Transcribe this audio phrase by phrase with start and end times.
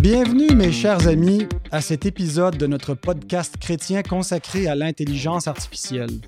[0.00, 6.22] Bienvenue mes chers amis à cet épisode de notre podcast chrétien consacré à l'intelligence artificielle.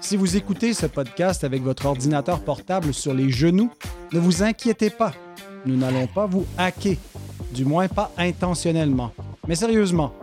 [0.00, 3.72] Si vous écoutez ce podcast avec votre ordinateur portable sur les genoux,
[4.12, 5.14] ne vous inquiétez pas,
[5.66, 6.94] nous n'allons pas vous hacker,
[7.52, 9.10] du moins pas intentionnellement.
[9.48, 10.14] Mais sérieusement,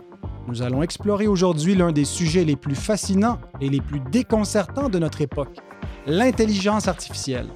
[0.48, 4.98] nous allons explorer aujourd'hui l'un des sujets les plus fascinants et les plus déconcertants de
[4.98, 5.58] notre époque,
[6.06, 7.48] l'intelligence artificielle.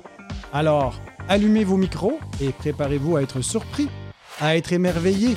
[0.53, 3.89] Alors, allumez vos micros et préparez-vous à être surpris,
[4.41, 5.37] à être émerveillé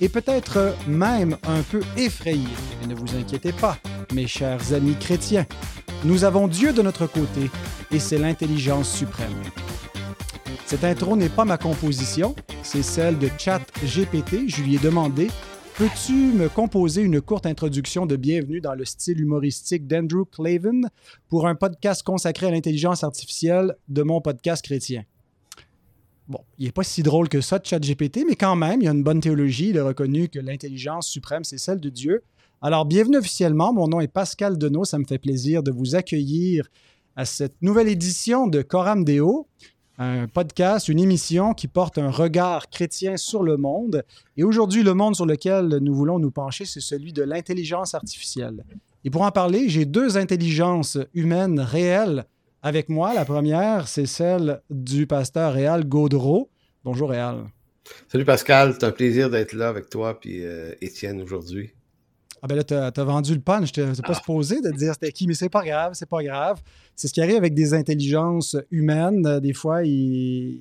[0.00, 2.48] et peut-être même un peu effrayé.
[2.80, 3.78] Mais ne vous inquiétez pas,
[4.14, 5.46] mes chers amis chrétiens.
[6.04, 7.50] Nous avons Dieu de notre côté
[7.90, 9.42] et c'est l'intelligence suprême.
[10.66, 14.48] Cette intro n'est pas ma composition, c'est celle de ChatGPT.
[14.48, 15.28] Je lui ai demandé
[15.76, 20.82] Peux-tu me composer une courte introduction de bienvenue dans le style humoristique d'Andrew Clavin
[21.28, 25.02] pour un podcast consacré à l'intelligence artificielle de mon podcast chrétien?
[26.26, 28.92] Bon, il n'est pas si drôle que ça ChatGPT, mais quand même, il y a
[28.92, 29.70] une bonne théologie.
[29.70, 32.22] Il a reconnu que l'intelligence suprême, c'est celle de Dieu.
[32.62, 33.74] Alors, bienvenue officiellement.
[33.74, 34.84] Mon nom est Pascal Denot.
[34.84, 36.68] Ça me fait plaisir de vous accueillir
[37.14, 39.46] à cette nouvelle édition de Coram Deo
[39.98, 44.02] un podcast, une émission qui porte un regard chrétien sur le monde.
[44.36, 48.64] Et aujourd'hui, le monde sur lequel nous voulons nous pencher, c'est celui de l'intelligence artificielle.
[49.04, 52.24] Et pour en parler, j'ai deux intelligences humaines réelles
[52.64, 53.12] avec moi.
[53.14, 56.50] La première, c'est celle du pasteur Réal Gaudreau.
[56.82, 57.44] Bonjour Réal.
[58.08, 61.72] Salut Pascal, c'est un plaisir d'être là avec toi puis euh, Étienne aujourd'hui.
[62.40, 64.14] Ah ben là, t'as as vendu le punch, t'es pas ah.
[64.14, 66.62] supposé de dire c'était qui, mais c'est pas grave, c'est pas grave.
[66.96, 69.40] C'est ce qui arrive avec des intelligences humaines.
[69.40, 70.58] Des fois, ils,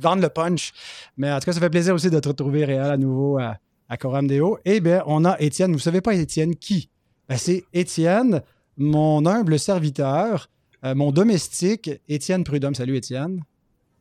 [0.00, 0.72] vendent le punch.
[1.16, 3.56] Mais en tout cas, ça fait plaisir aussi de te retrouver réel à nouveau à,
[3.88, 4.58] à Coram Deo.
[4.64, 5.72] Eh bien, on a Étienne.
[5.72, 6.90] Vous savez pas Étienne qui?
[7.28, 8.42] Ben, c'est Étienne,
[8.76, 10.48] mon humble serviteur,
[10.84, 12.74] euh, mon domestique, Étienne Prudhomme.
[12.74, 13.42] Salut Étienne.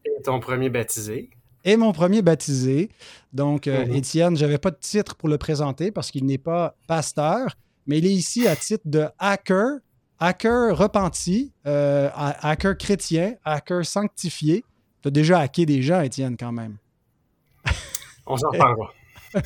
[0.05, 1.29] Et ton premier baptisé
[1.63, 2.89] et mon premier baptisé.
[3.33, 3.95] Donc, euh, mhm.
[3.95, 7.55] Étienne, je n'avais pas de titre pour le présenter parce qu'il n'est pas pasteur,
[7.87, 9.79] mais il est ici à titre de hacker,
[10.19, 14.63] hacker repenti, euh, hacker chrétien, hacker sanctifié.
[15.01, 16.77] Tu as déjà hacké des gens, Étienne, quand même.
[18.25, 18.91] On s'en parlera.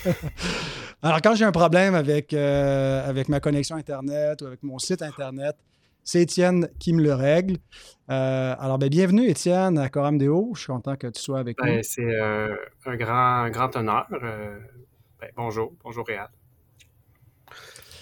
[1.01, 5.01] Alors, quand j'ai un problème avec, euh, avec ma connexion Internet ou avec mon site
[5.01, 5.55] Internet,
[6.05, 7.57] c'est Étienne qui me le règle.
[8.09, 10.51] Euh, alors, ben, bienvenue, Étienne, à Coram Deo.
[10.53, 12.55] Je suis content que tu sois avec ben, C'est euh,
[12.85, 14.07] un grand, grand honneur.
[14.13, 14.59] Euh,
[15.19, 16.29] ben, bonjour, bonjour Réal.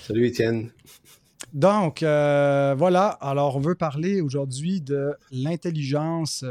[0.02, 0.72] Salut Étienne.
[1.54, 3.08] Donc, voilà.
[3.22, 6.44] Alors, on veut parler aujourd'hui de l'intelligence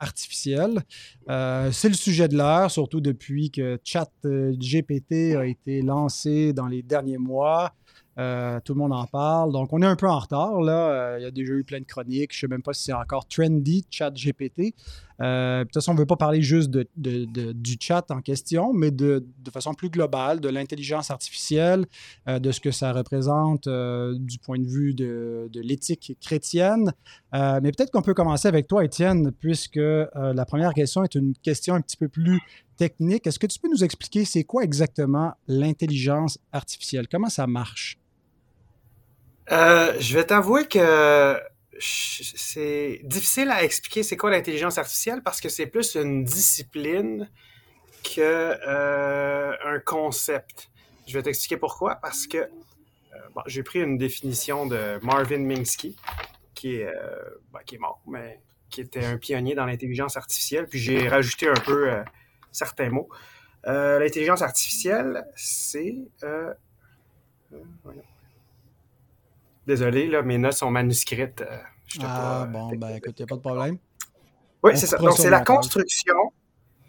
[0.00, 0.82] artificielle.
[1.28, 7.18] c'est le sujet de l'heure, surtout depuis que ChatGPT a été lancé dans les derniers
[7.18, 7.74] mois.
[8.18, 9.52] Euh, tout le monde en parle.
[9.52, 10.60] Donc, on est un peu en retard.
[10.62, 10.90] Là.
[10.90, 12.32] Euh, il y a déjà eu plein de chroniques.
[12.32, 14.74] Je ne sais même pas si c'est encore trendy, chat GPT.
[15.20, 18.72] Euh, de toute façon, on ne veut pas parler juste de, du chat en question,
[18.72, 21.86] mais de, façon plus globale, de l'intelligence artificielle,
[22.26, 26.92] de ce que ça représente du point de vue de, l'éthique chrétienne.
[27.32, 31.74] mais peut-être qu'on peut commencer avec toi, Étienne, puisque la première question est une question
[31.74, 32.38] un petit peu plus
[32.76, 33.26] technique.
[33.26, 37.08] Est-ce que tu peux nous expliquer c'est quoi exactement l'intelligence artificielle?
[37.08, 37.98] Comment ça marche?
[39.52, 41.40] Euh, je vais t'avouer que
[41.78, 47.30] c'est difficile à expliquer c'est quoi l'intelligence artificielle parce que c'est plus une discipline
[48.02, 50.70] que euh, un concept.
[51.06, 51.96] Je vais t'expliquer pourquoi.
[51.96, 52.48] Parce que euh,
[53.46, 55.96] j'ai pris une définition de Marvin Minsky,
[56.54, 56.92] qui est,
[57.52, 58.40] ben, qui est mort, mais
[58.70, 60.66] qui était un pionnier dans l'intelligence artificielle.
[60.66, 61.92] Puis j'ai rajouté un peu
[62.50, 63.08] certains mots.
[63.64, 65.96] l'intelligence artificielle, c'est
[69.66, 71.40] Désolé, là, mes notes sont manuscrites.
[71.40, 71.58] Euh,
[72.02, 73.78] ah, bon, ben écoute, il n'y a pas de problème.
[74.62, 74.98] Oui, c'est ça.
[74.98, 76.32] Donc, c'est la construction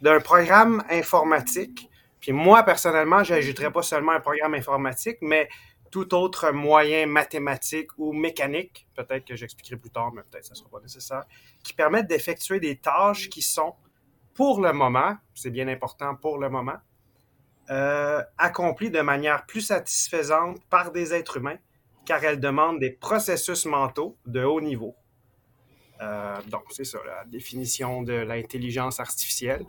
[0.01, 1.89] d'un programme informatique.
[2.19, 5.49] Puis moi, personnellement, je n'ajouterais pas seulement un programme informatique, mais
[5.91, 10.53] tout autre moyen mathématique ou mécanique, peut-être que j'expliquerai plus tard, mais peut-être que ce
[10.53, 11.23] ne sera pas nécessaire,
[11.63, 13.73] qui permettent d'effectuer des tâches qui sont,
[14.33, 16.77] pour le moment, c'est bien important pour le moment,
[17.69, 21.57] euh, accomplies de manière plus satisfaisante par des êtres humains
[22.07, 24.95] car elle demande des processus mentaux de haut niveau.
[25.99, 29.65] Euh, donc, c'est ça, la définition de l'intelligence artificielle.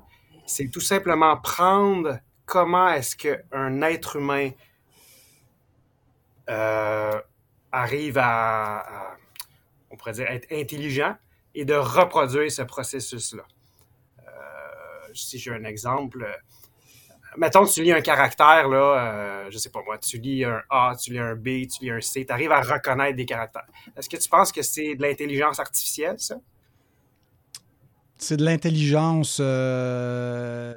[0.47, 4.51] C'est tout simplement prendre comment est-ce qu'un être humain
[6.49, 7.21] euh,
[7.73, 9.17] arrive à,
[9.91, 11.17] on pourrait dire, être intelligent
[11.57, 13.43] et de reproduire ce processus-là.
[14.21, 16.25] Euh, si j'ai un exemple,
[17.37, 20.95] mettons, tu lis un caractère, là, euh, je sais pas moi, tu lis un A,
[21.01, 23.67] tu lis un B, tu lis un C, tu arrives à reconnaître des caractères.
[23.97, 26.37] Est-ce que tu penses que c'est de l'intelligence artificielle, ça?
[28.17, 30.75] C'est de l'intelligence euh,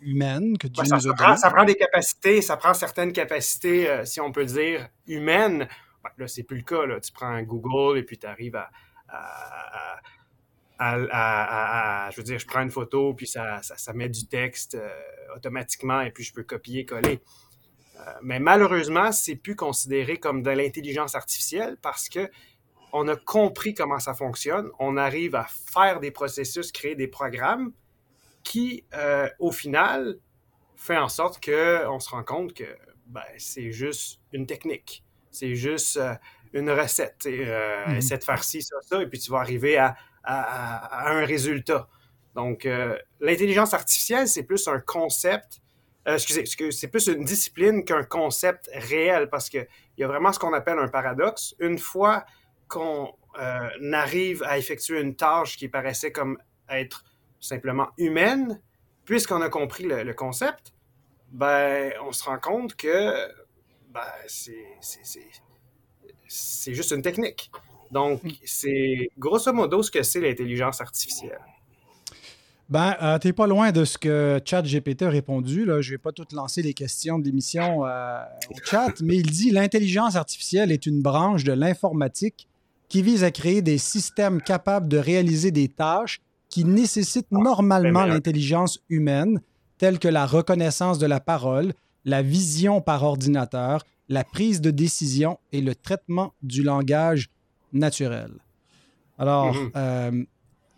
[0.00, 3.90] humaine que Dieu ça, nous a prend, ça prend des capacités, ça prend certaines capacités,
[3.90, 5.68] euh, si on peut dire, humaines.
[6.02, 6.86] Ben, là, c'est plus le cas.
[6.86, 6.98] Là.
[7.00, 8.70] Tu prends Google et puis tu arrives à,
[9.08, 10.00] à,
[10.82, 14.88] je veux dire, je prends une photo, puis ça, ça, met du texte euh,
[15.36, 17.20] automatiquement, et puis je peux copier, coller.
[17.96, 22.28] Euh, mais malheureusement, c'est plus considéré comme de l'intelligence artificielle parce que
[22.94, 24.70] on a compris comment ça fonctionne.
[24.78, 27.72] On arrive à faire des processus, créer des programmes
[28.42, 30.18] qui, euh, au final,
[30.76, 32.64] fait en sorte qu'on se rend compte que
[33.06, 35.04] ben, c'est juste une technique.
[35.30, 35.98] C'est juste
[36.52, 37.24] une recette.
[37.24, 37.96] Et, mmh.
[37.96, 41.88] Essaie de faire ci, ça, ça, et puis tu vas arriver à à, un résultat.
[42.34, 45.60] Donc, euh, l'intelligence artificielle, c'est plus un concept,
[46.08, 49.66] euh, excusez, c'est plus une discipline qu'un concept réel parce qu'il
[49.98, 51.54] y a vraiment ce qu'on appelle un paradoxe.
[51.60, 52.24] Une fois
[52.68, 56.38] qu'on euh, arrive à effectuer une tâche qui paraissait comme
[56.68, 57.04] être
[57.38, 58.60] simplement humaine,
[59.04, 60.72] puisqu'on a compris le, concept,
[61.30, 63.28] ben, on se rend compte que
[63.90, 64.54] ben, c'est
[66.74, 67.50] juste une technique.
[67.92, 68.30] Donc, mm.
[68.44, 71.40] c'est grosso modo ce que c'est l'intelligence artificielle.
[72.68, 75.66] Ben, euh, t'es pas loin de ce que ChatGPT a répondu.
[75.66, 75.82] Là.
[75.82, 79.50] Je vais pas tout lancer les questions de l'émission euh, au chat, mais il dit
[79.50, 82.48] l'intelligence artificielle est une branche de l'informatique
[82.88, 88.06] qui vise à créer des systèmes capables de réaliser des tâches qui nécessitent ah, normalement
[88.06, 89.40] l'intelligence humaine,
[89.76, 91.74] telles que la reconnaissance de la parole,
[92.06, 97.28] la vision par ordinateur, la prise de décision et le traitement du langage
[97.72, 98.30] naturel.
[99.18, 99.70] Alors, mhm.
[99.76, 100.24] euh,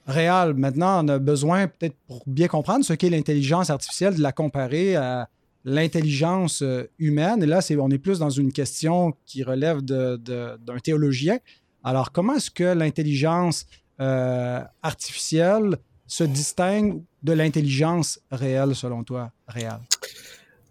[0.07, 4.33] Réal, maintenant, on a besoin, peut-être pour bien comprendre ce qu'est l'intelligence artificielle, de la
[4.33, 5.29] comparer à
[5.65, 7.43] l'intelligence euh, humaine.
[7.43, 11.39] Et là, c'est, on est plus dans une question qui relève d'un théologien.
[11.83, 13.67] Alors, comment est-ce que l'intelligence
[14.01, 19.81] euh, artificielle se distingue de l'intelligence réelle, selon toi, Réal?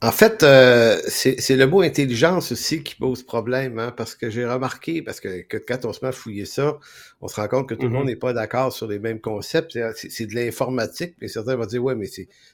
[0.03, 4.45] En fait, euh, c'est le mot intelligence aussi qui pose problème, hein, parce que j'ai
[4.45, 6.77] remarqué, parce que, quand on se met à fouiller ça,
[7.21, 8.07] on se rend compte que tout le monde mm-hmm.
[8.07, 9.79] n'est pas d'accord sur les mêmes concepts.
[9.95, 12.09] C'est de l'informatique, mais certains vont dire, ouais, mais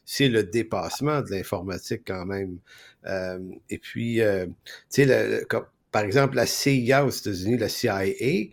[0.05, 2.59] c'est le dépassement de l'informatique quand même.
[3.07, 3.39] Euh,
[3.71, 4.45] et puis, euh,
[4.91, 5.47] tu sais,
[5.91, 8.51] par exemple, la CIA aux États-Unis, la CIA,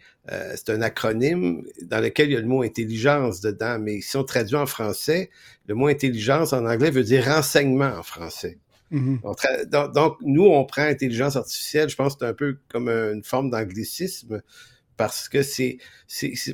[0.54, 4.25] c'est un acronyme dans lequel il y a le mot intelligence dedans, mais si on
[4.25, 5.28] traduit en français,
[5.66, 8.56] le mot intelligence en anglais veut dire renseignement en français.
[8.92, 9.92] Mm-hmm.
[9.92, 13.50] donc, nous, on prend intelligence artificielle, je pense que c'est un peu comme une forme
[13.50, 14.42] d'anglicisme,
[14.96, 15.78] parce que c'est,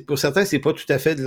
[0.05, 1.23] pour certains, c'est pas tout à fait de,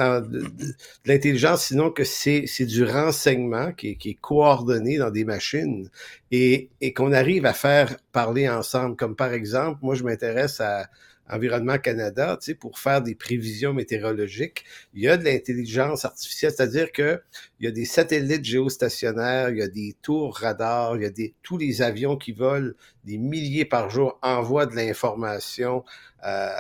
[1.07, 5.89] l'intelligence, sinon que c'est, du renseignement qui est, qui est, coordonné dans des machines
[6.31, 8.97] et, et qu'on arrive à faire parler ensemble.
[8.97, 10.89] Comme par exemple, moi, je m'intéresse à,
[11.29, 14.65] Environnement Canada, tu sais, pour faire des prévisions météorologiques,
[14.95, 17.21] il y a de l'intelligence artificielle, c'est-à-dire que
[17.59, 21.11] il y a des satellites géostationnaires, il y a des tours radars, il y a
[21.11, 22.73] des tous les avions qui volent
[23.05, 25.85] des milliers par jour envoient de l'information
[26.25, 26.51] euh,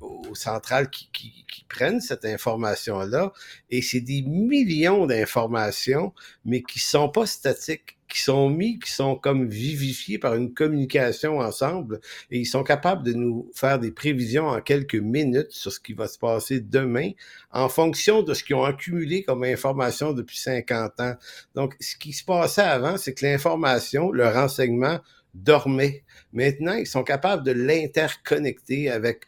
[0.00, 3.32] aux centrales qui, qui, qui prennent cette information-là,
[3.70, 6.12] et c'est des millions d'informations,
[6.44, 11.40] mais qui sont pas statiques qui sont mis, qui sont comme vivifiés par une communication
[11.40, 11.98] ensemble
[12.30, 15.94] et ils sont capables de nous faire des prévisions en quelques minutes sur ce qui
[15.94, 17.10] va se passer demain
[17.50, 21.14] en fonction de ce qu'ils ont accumulé comme information depuis 50 ans.
[21.56, 25.00] Donc, ce qui se passait avant, c'est que l'information, le renseignement
[25.34, 26.04] dormait.
[26.32, 29.24] Maintenant, ils sont capables de l'interconnecter avec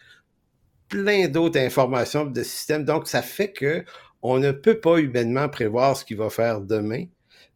[0.88, 2.84] plein d'autres informations de systèmes.
[2.84, 3.84] Donc, ça fait que
[4.22, 7.06] on ne peut pas humainement prévoir ce qu'il va faire demain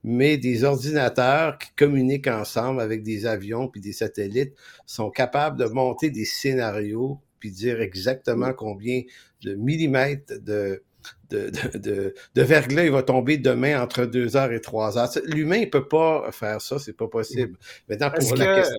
[0.03, 4.55] mais des ordinateurs qui communiquent ensemble avec des avions puis des satellites
[4.87, 9.03] sont capables de monter des scénarios puis dire exactement combien
[9.43, 10.83] de millimètres de,
[11.31, 15.09] de, de, de, verglas il va tomber demain entre 2 heures et 3 heures.
[15.25, 17.57] L'humain ne peut pas faire ça, c'est pas possible.
[17.89, 18.79] Maintenant, pour la question...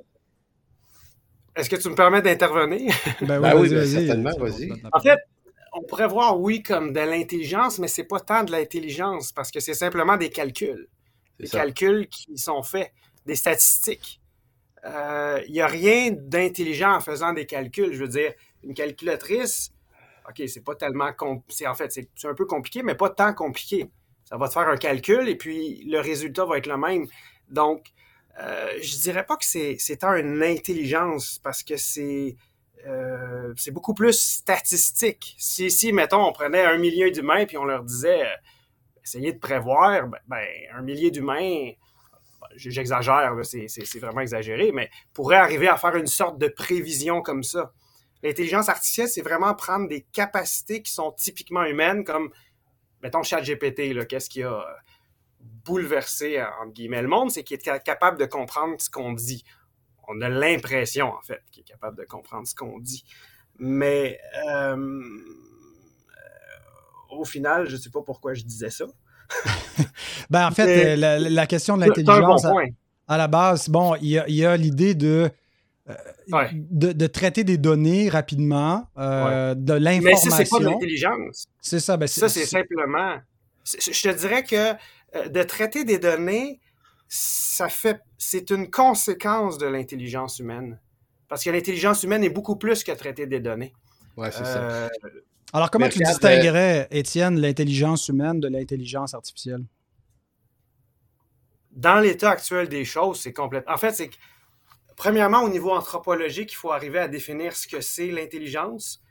[1.56, 2.94] Est-ce que tu me permets d'intervenir?
[3.22, 4.72] Ben oui, ben ben certainement, vas-y.
[4.94, 5.18] En fait,
[5.74, 9.60] on pourrait voir, oui, comme de l'intelligence, mais c'est pas tant de l'intelligence parce que
[9.60, 10.88] c'est simplement des calculs
[11.42, 12.92] des calculs qui sont faits,
[13.26, 14.22] des statistiques.
[14.84, 17.94] Il euh, n'y a rien d'intelligent en faisant des calculs.
[17.94, 18.34] Je veux dire,
[18.64, 19.72] une calculatrice,
[20.28, 21.12] OK, c'est pas tellement.
[21.50, 23.90] C'est, en fait, c'est un peu compliqué, mais pas tant compliqué.
[24.26, 27.06] Ça va te faire un calcul et puis le résultat va être le même.
[27.50, 27.88] Donc,
[28.40, 32.36] euh, je dirais pas que c'est, une intelligence parce que c'est.
[32.88, 35.36] Euh, c'est beaucoup plus statistique.
[35.38, 38.26] Si, si, mettons, on prenait un million d'humains puis on leur disait
[39.03, 41.72] essayer de prévoir, ben, ben un millier d'humains,
[42.55, 47.74] j'exagère, c'est vraiment exagéré, mais pourrait arriver à faire une sorte de prévision comme ça.
[48.24, 52.31] L'intelligence artificielle, c'est vraiment prendre des capacités qui sont typiquement humaines, comme,
[53.01, 54.63] mettons, ChatGPT, qu'est-ce qu'il y a
[55.65, 59.43] bouleverser, entre guillemets, le monde, c'est qu'il est capable de comprendre ce qu'on dit.
[60.08, 63.05] On a l'impression, en fait, qu'il est capable de comprendre ce qu'on dit.
[63.58, 65.20] Mais euh,
[67.12, 68.86] au final, je ne sais pas pourquoi je disais ça.
[70.30, 72.46] ben, en fait, la, question de l'intelligence,
[73.08, 75.32] à, la base, bon, il y a l'idée de
[75.89, 75.96] euh,
[76.53, 80.30] de, traiter des données rapidement, euh, de l'information.
[80.30, 81.48] Mais ça, c'est pas de l'intelligence.
[81.60, 81.98] C'est ça.
[81.98, 83.18] Ben, ça, c'est simplement.
[83.65, 84.74] Je te dirais que
[85.15, 86.60] euh, de traiter des données,
[87.08, 90.80] ça fait, c'est une conséquence de l'intelligence humaine.
[91.27, 93.74] Parce que l'intelligence humaine est beaucoup plus que traiter des données.
[94.18, 94.89] Ouais, c'est ça.
[95.53, 99.65] Alors, comment tu distinguerais, Étienne, l'intelligence humaine de l'intelligence artificielle?
[101.72, 103.74] Dans l'état actuel des choses, c'est complètement.
[103.74, 104.15] En fait, c'est que
[104.96, 109.01] premièrement, au niveau anthropologique, il faut arriver à définir ce que c'est l'intelligence.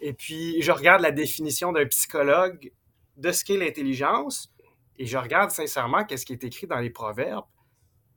[0.00, 2.72] Et puis, je regarde la définition d'un psychologue
[3.16, 4.52] de ce qu'est l'intelligence
[4.98, 7.46] et je regarde sincèrement qu'est-ce qui est écrit dans les proverbes.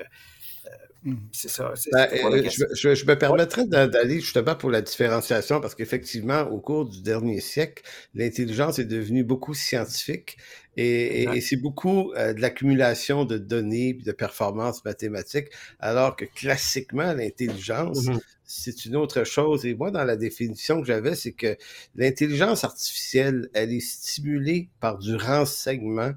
[1.33, 1.75] C'est ça.
[1.93, 7.03] Ben, euh, je, me permettrais d'aller justement pour la différenciation parce qu'effectivement, au cours du
[7.03, 7.83] dernier siècle,
[8.15, 10.39] l'intelligence est devenue beaucoup scientifique
[10.77, 17.13] et, c'est beaucoup euh, de l'accumulation de données et de performances mathématiques, alors que classiquement,
[17.13, 18.21] l'intelligence, mm-hmm.
[18.45, 19.67] c'est une autre chose.
[19.67, 21.57] Et moi, dans la définition que j'avais, c'est que
[21.97, 26.13] l'intelligence artificielle, elle est stimulée par du renseignement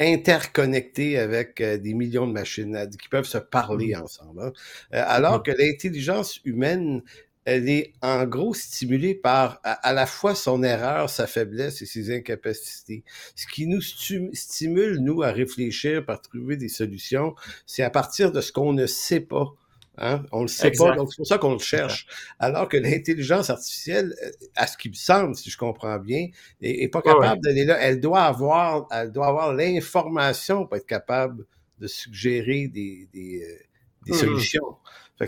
[0.00, 4.02] interconnectés avec euh, des millions de machines qui peuvent se parler mmh.
[4.02, 4.42] ensemble.
[4.42, 4.52] Hein.
[4.94, 5.42] Euh, alors mmh.
[5.42, 7.02] que l'intelligence humaine,
[7.44, 12.14] elle est en gros stimulée par à, la fois son erreur, sa faiblesse et ses
[12.14, 13.04] incapacités.
[13.36, 17.34] Ce qui nous stimule, nous, à réfléchir, par trouver des solutions,
[17.66, 19.54] c'est à partir de ce qu'on ne sait pas.
[20.00, 20.24] Hein?
[20.32, 22.06] On le sait pas, donc c'est pour ça qu'on le cherche.
[22.38, 26.28] Alors que l'intelligence artificielle, euh, à ce qui me semble, si je comprends bien,
[26.62, 27.76] est, pas capable d'aller là.
[27.78, 31.44] Elle doit avoir, elle doit avoir l'information pour être capable
[31.78, 33.58] de suggérer des, des, euh,
[34.06, 34.76] des mmh solutions.
[35.20, 35.26] Mmh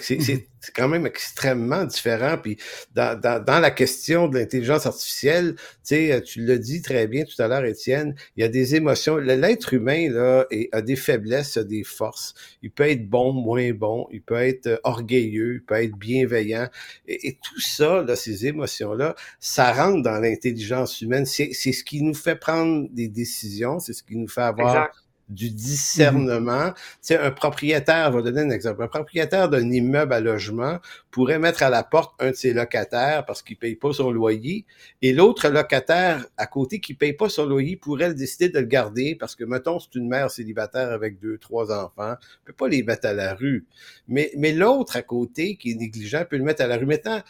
[0.65, 2.39] c'est quand même extrêmement différent.
[2.41, 2.57] Puis
[2.95, 7.65] dans, dans, la question de l'intelligence artificielle, tu l'as dit très bien tout à l'heure,
[7.65, 9.17] Étienne, il y a des émotions.
[9.17, 12.35] L'être humain là, a des faiblesses, a des forces.
[12.63, 16.69] Il peut être bon, moins bon, il peut être euh, orgueilleux, il peut être bienveillant.
[17.09, 21.27] Et, tout ça, là, ces émotions-là, ça rentre dans l'intelligence humaine.
[21.27, 24.91] C'est ce qui nous fait prendre des décisions, c'est ce qui nous fait avoir
[25.33, 26.73] du discernement.
[26.73, 30.79] Tu sais, un propriétaire, va donner un exemple, un propriétaire d'un immeuble à logement
[31.11, 34.65] pourrait mettre à la porte un de ses locataires parce qu'il paye pas son loyer,
[35.03, 39.15] et l'autre locataire à côté qui paye pas son loyer pourrait décider de le garder
[39.15, 43.07] parce que, mettons, c'est une mère célibataire avec deux, trois enfants, peut pas les mettre
[43.07, 43.67] à la rue.
[44.09, 46.87] Mais, mais l'autre à côté qui est négligent peut le mettre à la rue.
[46.87, 47.21] Maintenant,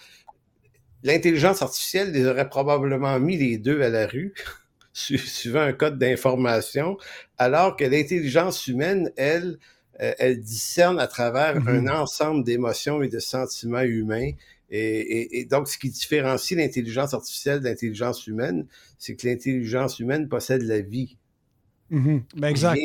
[1.03, 4.35] l'intelligence artificielle les aurait probablement mis les deux à la rue
[4.93, 6.97] suivant un code d'information,
[7.39, 9.59] alors que l'intelligence humaine, elle,
[10.01, 11.89] euh, elle discerne à travers mm-hmm.
[11.89, 14.31] un ensemble d'émotions et de sentiments humains.
[14.75, 18.67] Et, donc, ce qui différencie l'intelligence artificielle de l'intelligence humaine,
[18.99, 21.19] c'est que l'intelligence humaine possède la vie.
[21.91, 22.23] Mm-hmm.
[22.37, 22.81] Ben exact.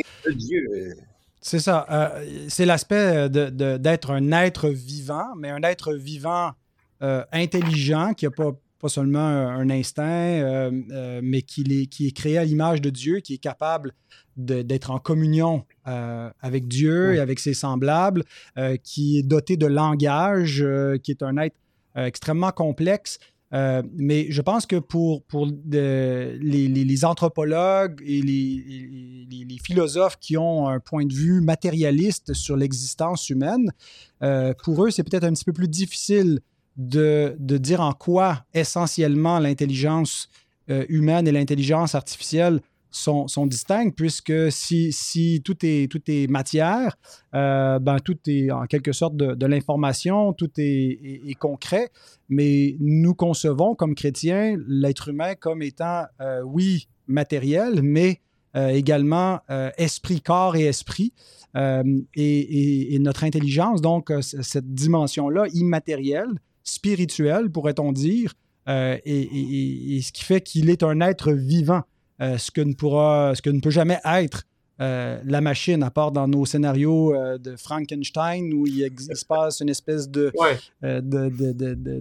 [1.40, 1.86] C'est ça.
[1.90, 6.52] Euh, c'est l'aspect d'être un être vivant, mais un être vivant
[7.04, 12.08] euh, intelligent qui n'a pas pas seulement un instinct, euh, euh, mais qui est, qui
[12.08, 13.94] est créé à l'image de Dieu, qui est capable
[14.36, 18.24] d'être en communion euh, avec Dieu et avec ses semblables,
[18.84, 20.64] qui est doté de langage,
[21.02, 21.56] qui est un être
[21.96, 23.18] extrêmement complexe.
[23.52, 31.06] mais je pense que pour, pour les, anthropologues et les, philosophes qui ont un point
[31.06, 33.72] de vue matérialiste sur l'existence humaine,
[34.64, 36.42] pour eux, c'est peut-être un petit peu plus difficile
[36.78, 40.30] de, de dire en quoi essentiellement l'intelligence
[40.90, 42.60] humaine et l'intelligence artificielle
[42.98, 46.98] sont, sont distinctes, puisque si, si tout, est, tout est matière,
[47.36, 51.90] euh, ben, tout est en quelque sorte de, l'information, tout est, concret,
[52.30, 58.22] mais nous concevons comme chrétiens l'être humain comme étant, euh, oui, matériel, mais
[58.56, 59.40] euh, également
[59.78, 61.14] esprit, corps et esprit.
[61.56, 68.34] Et, notre intelligence, donc cette dimension-là, immatérielle, spirituelle, pourrait-on dire,
[68.68, 71.84] et, ce qui fait qu'il est un être vivant.
[72.20, 74.44] Euh, ce, que ne pourra, ce que ne peut jamais être
[74.82, 79.60] euh, la machine, à part dans nos scénarios euh, de Frankenstein, où il, se passe
[79.60, 80.32] une espèce de,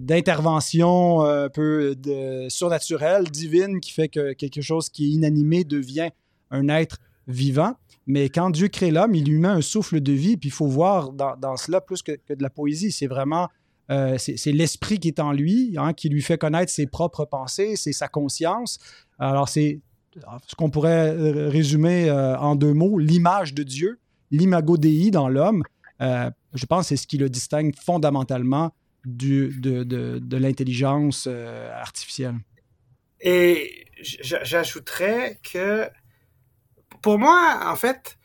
[0.01, 6.11] d'intervention un peu de, surnaturelle, divine, qui fait que quelque chose qui est inanimé devient
[6.51, 7.75] un être vivant.
[8.07, 10.69] Mais quand Dieu crée l'homme, il lui met un souffle de vie, puis il faut
[10.69, 12.93] voir dans, cela plus que, de la poésie.
[12.93, 13.49] C'est vraiment
[13.89, 17.93] c'est, l'esprit qui est en lui, hein, qui lui fait connaître ses propres pensées, c'est
[17.93, 18.79] sa conscience.
[19.19, 19.81] Alors, c'est
[20.47, 24.01] ce qu'on pourrait euh, résumer euh, en deux mots, l'image de Dieu,
[24.31, 25.63] l'imago Dei dans l'homme,
[26.01, 28.75] euh, je pense que c'est ce qui le distingue fondamentalement
[29.05, 32.35] du, de, l'intelligence artificielle.
[33.21, 35.89] Et j'ajouterais que
[37.03, 38.19] pour moi, en fait,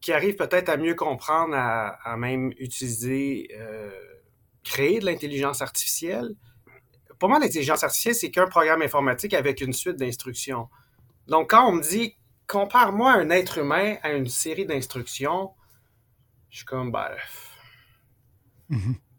[0.00, 3.50] qui arrive peut-être à mieux comprendre, à, même utiliser,
[4.64, 6.34] créer de l'intelligence artificielle,
[7.18, 10.68] pour moi, l'intelligence artificielle, c'est qu'un programme informatique avec une suite d'instructions.
[11.26, 12.14] Donc, quand on me dit
[12.46, 15.50] compare-moi un être humain à une série d'instructions,
[16.50, 17.10] je suis comme, ben.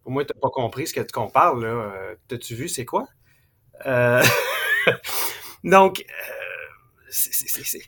[0.04, 1.68] Pour moi, tu n'as pas compris ce que tu compares, là.
[1.68, 3.08] Euh, t'as-tu vu, c'est quoi?
[3.86, 4.24] Euh,
[5.64, 7.82] donc, euh, c'est.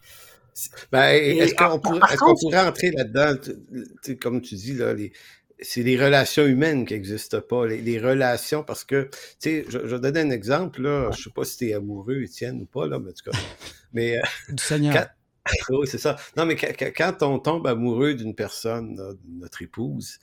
[0.92, 3.36] Ben, est-ce qu'on pourrait, entrer là-dedans,
[4.22, 5.12] comme tu dis, là, les,
[5.62, 7.66] c'est les relations humaines qui n'existent pas.
[7.68, 11.12] Les, relations, parce que, tu sais, je, je, vais donner un exemple, là.
[11.12, 13.38] Je sais pas si tu es amoureux, Étienne, ou pas, là, mais en tout cas.
[13.94, 15.08] Mais, euh, du Seigneur.
[15.70, 16.18] oui, c'est ça.
[16.38, 20.20] Non, mais quand on tombe amoureux d'une personne, notre épouse,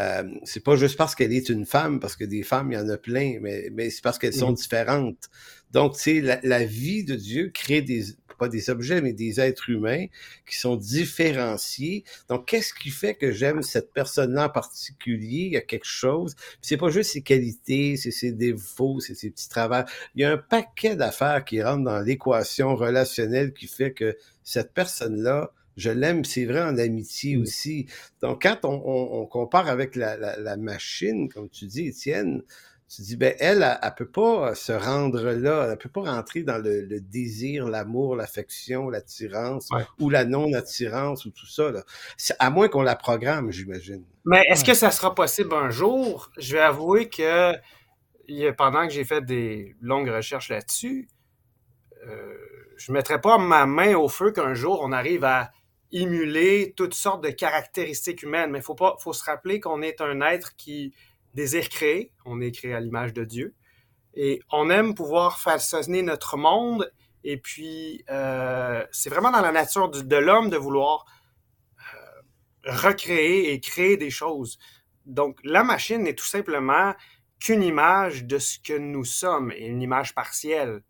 [0.00, 2.78] euh, c'est pas juste parce qu'elle est une femme, parce que des femmes, il y
[2.78, 4.56] en a plein, mais, mais c'est parce qu'elles sont mmh.
[4.56, 5.30] différentes.
[5.70, 8.04] Donc, tu sais, la, la, vie de Dieu crée des,
[8.42, 10.06] pas des objets, mais des êtres humains
[10.48, 12.02] qui sont différenciés.
[12.28, 15.44] Donc, qu'est-ce qui fait que j'aime cette personne-là en particulier?
[15.46, 16.34] Il y a quelque chose.
[16.60, 19.86] C'est pas juste ses qualités, c'est ses défauts, c'est ses petits travaux.
[20.16, 24.72] Il y a un paquet d'affaires qui rentrent dans l'équation relationnelle qui fait que cette
[24.72, 27.42] personne-là, je l'aime, c'est vrai en amitié mmh.
[27.42, 27.86] aussi.
[28.22, 32.42] Donc, quand on, compare avec la, la, machine, comme tu dis, Étienne,
[32.94, 36.42] tu dis, ben, elle, elle, ne peut pas se rendre là, elle peut pas rentrer
[36.42, 41.70] dans le, désir, l'amour, l'affection, l'attirance ou la non-attirance ou tout ça.
[41.70, 41.84] Là.
[42.38, 44.04] À moins qu'on la programme, j'imagine.
[44.26, 46.30] Mais est-ce que ça sera possible un jour?
[46.36, 47.54] Je vais avouer que
[48.58, 51.08] pendant que j'ai fait des longues recherches là-dessus,
[52.06, 52.34] euh,
[52.76, 55.50] je ne mettrais pas ma main au feu qu'un jour on arrive à
[55.92, 58.50] émuler toutes sortes de caractéristiques humaines.
[58.50, 60.92] Mais il faut, pas, faut se rappeler qu'on est un être qui
[61.34, 62.12] désir créer.
[62.24, 63.54] On est créé à l'image de Dieu.
[64.14, 66.92] Et on aime pouvoir façonner notre monde.
[67.24, 71.06] Et puis, euh, c'est vraiment dans la nature de l'homme de vouloir
[71.78, 74.58] euh, recréer et créer des choses.
[75.06, 76.94] Donc, la machine n'est tout simplement
[77.40, 80.82] qu'une image de ce que nous sommes, et une image partielle.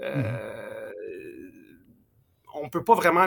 [0.00, 0.90] Euh,
[2.54, 3.26] On ne peut pas vraiment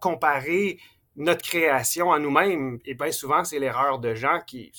[0.00, 0.78] comparer
[1.16, 2.78] notre création à nous-mêmes.
[2.84, 4.72] Et bien souvent, c'est l'erreur de gens qui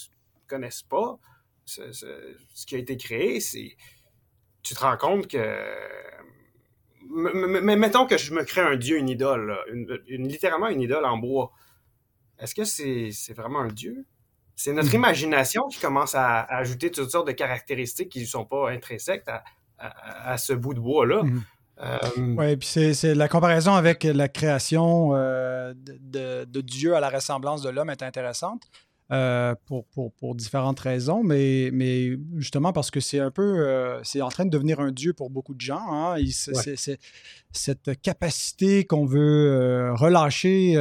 [0.47, 1.19] connaissent pas
[1.67, 3.75] ce, qui a été créé, c'est
[4.63, 5.37] tu te rends compte que
[7.09, 11.17] mais mettons que je me crée un dieu, une idole, une, littéralement une idole en
[11.17, 11.51] bois.
[12.37, 14.05] Est-ce que c'est vraiment un dieu?
[14.55, 14.95] C'est notre hmm.
[14.95, 19.25] imagination qui commence à, ajouter toutes sortes de caractéristiques qui ne sont pas intrinsèques
[19.77, 21.23] à, ce bout de bois-là.
[21.23, 21.43] Hmm.
[21.79, 27.09] Euh, oui, puis c'est la comparaison avec la création euh, de, de, Dieu à la
[27.09, 28.63] ressemblance de l'homme est intéressante.
[29.09, 34.01] Euh, pour, pour, pour, différentes raisons, mais, mais justement parce que c'est un peu, euh,
[34.03, 35.79] c'est en train de devenir un dieu pour beaucoup de gens.
[35.89, 36.17] Hein?
[36.29, 36.99] C'est
[37.53, 40.73] cette capacité qu'on veut euh, relâcher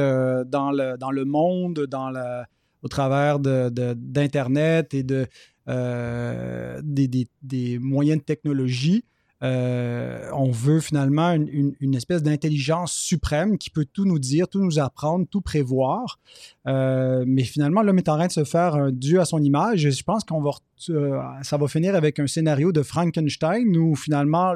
[0.45, 2.47] dans, le, dans le monde, dans la,
[2.83, 9.05] au travers d'Internet de, et de, des, des, des, moyens de technologie.
[9.43, 14.79] Euh, on veut finalement une, espèce d'intelligence suprême qui peut tout nous dire, tout nous
[14.79, 16.19] apprendre, tout prévoir.
[16.67, 19.85] Euh, mais finalement, l'homme est en train de se faire un dieu à son image.
[19.85, 24.53] Et je pense qu'on va, ça va finir avec un scénario de Frankenstein où finalement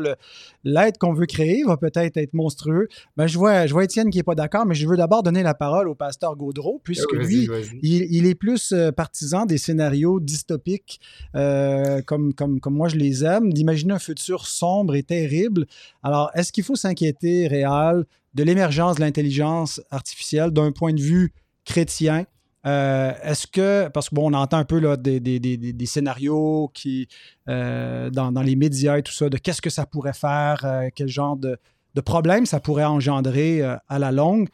[0.63, 2.88] l'être qu'on veut créer va peut-être être monstrueux.
[3.17, 5.43] Ben, je, vois, je vois Étienne qui n'est pas d'accord, mais je veux d'abord donner
[5.43, 7.49] la parole au pasteur Gaudreau, puisque lui,
[7.81, 10.99] il, est plus partisan des scénarios dystopiques
[11.34, 15.65] comme, comme, comme moi je les aime, d'imaginer un futur sombre et terrible.
[16.03, 21.34] Alors, est-ce qu'il faut s'inquiéter, Réal, de l'émergence de l'intelligence artificielle d'un point de vue
[21.65, 22.25] chrétien?
[22.65, 27.08] Euh, est-ce que, parce que bon, on entend un peu là, des, des, scénarios qui,
[27.50, 31.08] euh, dans, les médias et tout ça, de qu'est-ce que ça pourrait faire, euh, quel
[31.08, 31.58] genre de,
[31.95, 34.47] de problème ça pourrait engendrer à la longue.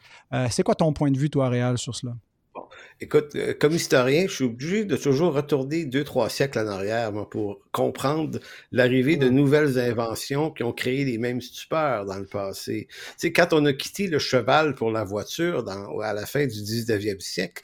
[0.50, 2.14] c'est quoi ton point de vue, toi, Réal, sur cela?
[3.00, 7.60] Écoute, comme historien, je suis obligé de toujours retourner deux, trois siècles en arrière pour
[7.70, 8.40] comprendre
[8.72, 12.88] l'arrivée de nouvelles inventions qui ont créé les mêmes stupeurs dans le passé.
[12.90, 16.44] Tu sais, quand on a quitté le cheval pour la voiture dans, à la fin
[16.44, 17.62] du 19e siècle,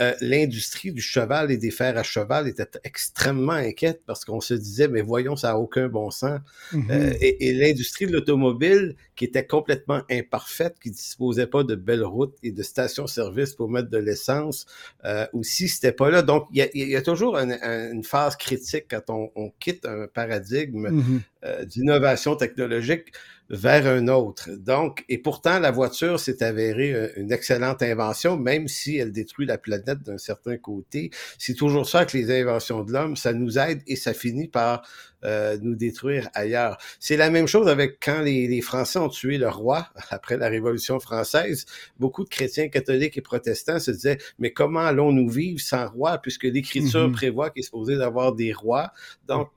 [0.00, 4.54] euh, l'industrie du cheval et des fers à cheval était extrêmement inquiète parce qu'on se
[4.54, 6.40] disait, mais voyons, ça n'a aucun bon sens.
[6.72, 6.90] Mm-hmm.
[6.90, 12.36] Euh, et, l'industrie de l'automobile, qui était complètement imparfaite, qui disposait pas de belles routes
[12.42, 14.66] et de stations-service pour mettre de l'essence,
[15.04, 16.22] euh, aussi, c'était pas là.
[16.22, 21.20] Donc, il y a, toujours une, phase critique quand on, quitte un paradigme mm-hmm.
[21.44, 23.12] euh, d'innovation technologique
[23.50, 24.50] vers un autre.
[24.50, 29.46] Donc, et pourtant, la voiture s'est avérée euh, une excellente invention, même si elle détruit
[29.46, 31.10] la planète d'un certain côté.
[31.38, 34.82] C'est toujours ça que les inventions de l'homme, ça nous aide et ça finit par
[35.24, 36.76] euh, nous détruire ailleurs.
[37.00, 40.48] C'est la même chose avec quand les, les, Français ont tué le roi après la
[40.48, 41.66] Révolution française.
[41.98, 46.44] Beaucoup de chrétiens catholiques et protestants se disaient, mais comment allons-nous vivre sans roi puisque
[46.44, 47.12] l'Écriture mm-hmm.
[47.12, 48.92] prévoit qu'il est supposé d'avoir des rois?
[49.26, 49.48] Donc,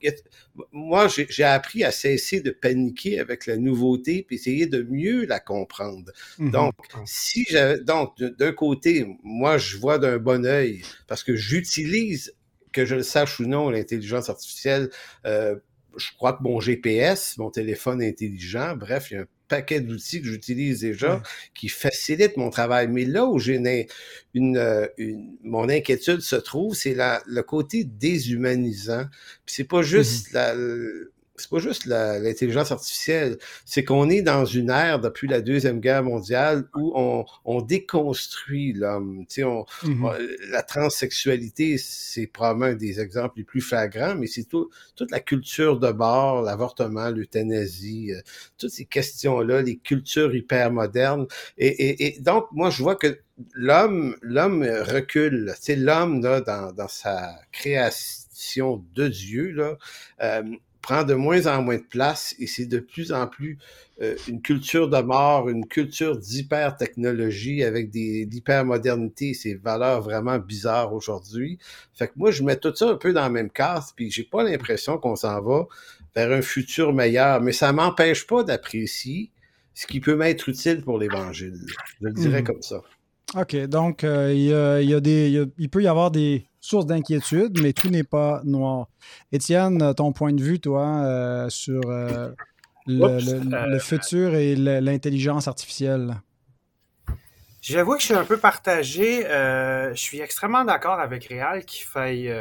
[0.72, 5.38] moi, j'ai appris à cesser de paniquer avec la nouveauté puis essayer de mieux la
[5.40, 6.12] comprendre.
[6.38, 6.50] Mm-hmm.
[6.50, 7.46] Donc, si
[7.82, 12.32] donc, d'un côté, moi, je vois d'un bon œil parce que j'utilise
[12.72, 14.90] que je le sache ou non, l'intelligence artificielle,
[15.26, 15.56] euh,
[15.96, 20.20] je crois que mon GPS, mon téléphone intelligent, bref, il y a un paquet d'outils
[20.20, 21.22] que j'utilise déjà
[21.54, 22.88] qui facilitent mon travail.
[22.88, 23.56] Mais là où j'ai
[24.34, 29.06] une, euh, une, mon inquiétude se trouve, c'est le côté déshumanisant.
[29.46, 30.34] Puis c'est pas juste mm-hmm.
[30.34, 30.54] la,
[31.38, 36.02] c'est pas juste l'intelligence artificielle, c'est qu'on est dans une ère depuis la Deuxième Guerre
[36.02, 39.24] mondiale où on, on déconstruit l'homme.
[39.28, 40.50] Tu sais, mm-hmm.
[40.50, 45.20] la transsexualité, c'est probablement un des exemples les plus flagrants, mais c'est tout, toute la
[45.20, 48.20] culture de bord, l'avortement, l'euthanasie, euh,
[48.58, 51.26] toutes ces questions-là, les cultures hyper modernes.
[51.56, 53.18] Et, et, et, donc, moi, je vois que
[53.52, 55.52] l'homme, l'homme recule.
[55.56, 59.76] Tu sais, l'homme, là, dans, dans sa création de Dieu, là,
[60.22, 60.42] euh,
[60.82, 63.58] prend de moins en moins de place et c'est de plus en plus
[64.00, 70.92] euh, une culture de mort, une culture d'hyper-technologie avec des d'hyper-modernité, ces valeurs vraiment bizarres
[70.92, 71.58] aujourd'hui.
[71.94, 74.24] Fait que moi, je mets tout ça un peu dans la même case, puis j'ai
[74.24, 75.66] pas l'impression qu'on s'en va
[76.14, 79.30] vers un futur meilleur, mais ça m'empêche pas d'apprécier
[79.74, 81.58] ce qui peut m'être utile pour l'Évangile.
[82.00, 82.44] Je le dirais mmh.
[82.44, 82.82] comme ça.
[83.36, 84.44] OK, donc euh, il,
[84.88, 88.88] y a, des, il peut y avoir des source d'inquiétude, mais tout n'est pas noir.
[89.32, 92.30] Étienne, ton point de vue, toi, euh, sur euh,
[92.86, 96.16] le, euh, futur et l'intelligence artificielle?
[97.62, 99.22] J'avoue que je suis un peu partagé.
[99.22, 102.32] je suis extrêmement d'accord avec Réal qu'il faille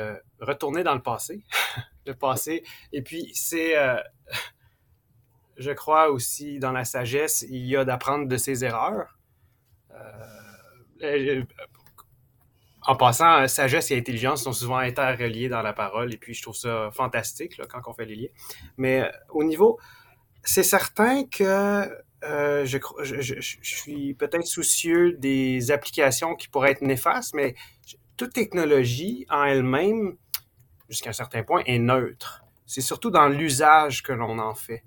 [0.41, 1.43] retourner dans le passé.
[2.05, 2.63] le passé.
[2.91, 3.75] Et puis, c'est.
[5.57, 9.17] je crois aussi dans la sagesse, il y a d'apprendre de ses erreurs
[12.87, 16.41] en passant, euh, sagesse et intelligence sont souvent interreliés dans la parole, et puis je
[16.41, 18.29] trouve ça fantastique quand on fait les liens.
[18.77, 19.77] Mais euh, au niveau,
[20.41, 21.89] c'est certain que
[22.23, 27.55] euh, je, je, suis peut-être soucieux des applications qui pourraient être néfastes, mais
[28.15, 30.15] toute technologie en elle-même,
[30.89, 32.45] jusqu'à un certain point, est neutre.
[32.65, 34.83] C'est surtout dans l'usage que l'on en fait.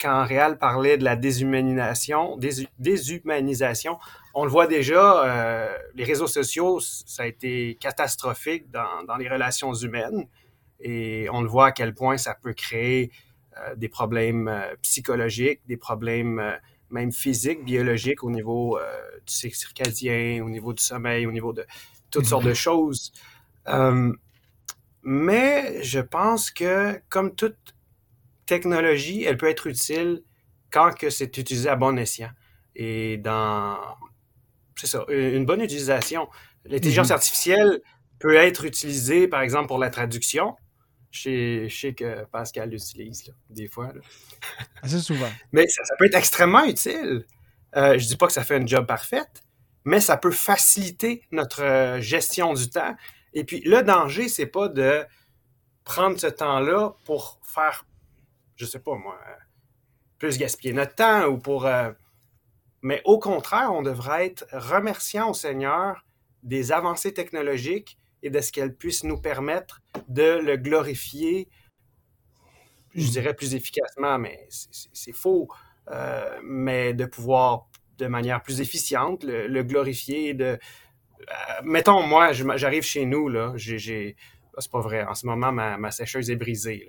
[0.00, 2.38] Quand Réal parlait de la déshumanisation,
[2.78, 3.98] déshumanisation,
[4.34, 9.74] on le voit déjà, euh, les réseaux sociaux, ça a été catastrophique dans, les relations
[9.74, 10.28] humaines.
[10.80, 13.10] Et on le voit à quel point ça peut créer
[13.56, 16.56] euh, des problèmes euh, psychologiques, des problèmes
[16.90, 18.78] même physiques, biologiques au niveau
[19.26, 21.66] du cycle circadien, au niveau du sommeil, au niveau de
[22.10, 23.12] toutes sortes de choses.
[25.02, 27.74] mais je pense que, comme toute
[28.48, 30.22] technologie, elle peut être utile
[30.70, 32.30] quand que c'est utilisé à bon escient.
[32.74, 33.78] Et dans,
[34.76, 36.28] c'est ça, une bonne utilisation.
[36.64, 37.14] L'intelligence mhm.
[37.14, 37.80] artificielle
[38.18, 40.56] peut être utilisée, par exemple, pour la traduction.
[41.10, 43.92] Je sais, que Pascal l'utilise, des fois.
[44.82, 45.30] Assez souvent.
[45.52, 47.24] Mais ça, peut être extrêmement utile.
[47.76, 49.42] Euh, je dis pas que ça fait une job parfaite,
[49.84, 52.94] mais ça peut faciliter notre euh, gestion du temps.
[53.32, 55.04] Et puis, le danger, c'est pas de
[55.84, 57.86] prendre ce temps-là pour faire,
[58.58, 59.18] je sais pas moi,
[60.18, 61.66] plus gaspiller notre temps ou pour...
[61.66, 61.90] Euh,
[62.82, 66.04] mais au contraire, on devrait être remerciant au Seigneur
[66.42, 71.48] des avancées technologiques et de ce qu'elles puissent nous permettre de le glorifier,
[72.94, 73.10] je hmm.
[73.10, 75.48] dirais plus efficacement, mais c'est faux,
[75.90, 77.68] euh, mais de pouvoir
[77.98, 80.34] de manière plus efficiente le, glorifier.
[80.34, 84.16] De, euh, mettons, moi, j'arrive chez nous, là, j'ai,
[84.58, 86.88] c'est pas vrai, en ce moment, ma, sécheuse est brisée,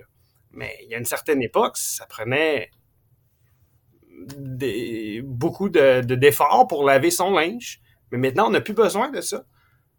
[0.50, 2.70] mais il y a une certaine époque, ça prenait
[4.36, 7.80] des, beaucoup de, d'efforts pour laver son linge.
[8.10, 9.44] Mais maintenant, on n'a plus besoin de ça.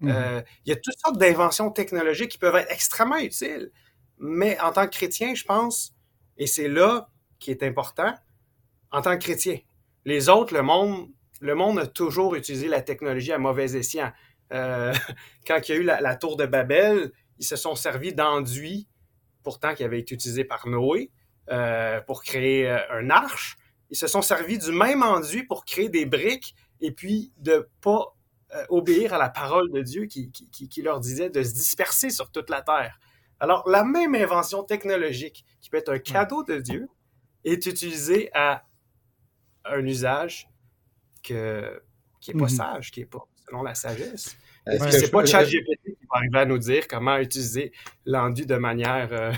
[0.01, 0.09] Mhm.
[0.09, 3.71] Euh, il y a toutes sortes d'inventions technologiques qui peuvent être extrêmement utiles.
[4.17, 5.95] Mais en tant que chrétien, je pense,
[6.37, 7.09] et c'est là
[7.39, 8.13] qui est important,
[8.91, 9.57] en tant que chrétien,
[10.05, 11.09] les autres, le monde,
[11.39, 14.11] le monde a toujours utilisé la technologie à mauvais escient.
[14.51, 14.93] Euh,
[15.47, 18.87] quand il y a eu la, tour de Babel, ils se sont servis d'enduits,
[19.43, 21.11] pourtant qui avait été utilisé par Noé,
[21.49, 23.57] euh, pour créer un arche
[23.91, 28.15] ils se sont servis du même enduit pour créer des briques et puis de pas
[28.55, 30.31] euh, obéir à la parole de Dieu qui,
[30.81, 32.97] leur disait de se disperser sur toute la terre.
[33.39, 36.87] Alors, la même invention technologique qui peut être un cadeau de Dieu
[37.43, 38.63] est utilisée à
[39.65, 40.49] un usage
[41.21, 41.81] que,
[42.21, 42.55] qui n'est pas mhm.
[42.55, 44.37] sage, qui n'est pas selon la sagesse.
[44.65, 47.71] C'est pas ChatGPT arriver à nous dire comment utiliser
[48.05, 49.31] l'enduit de manière euh,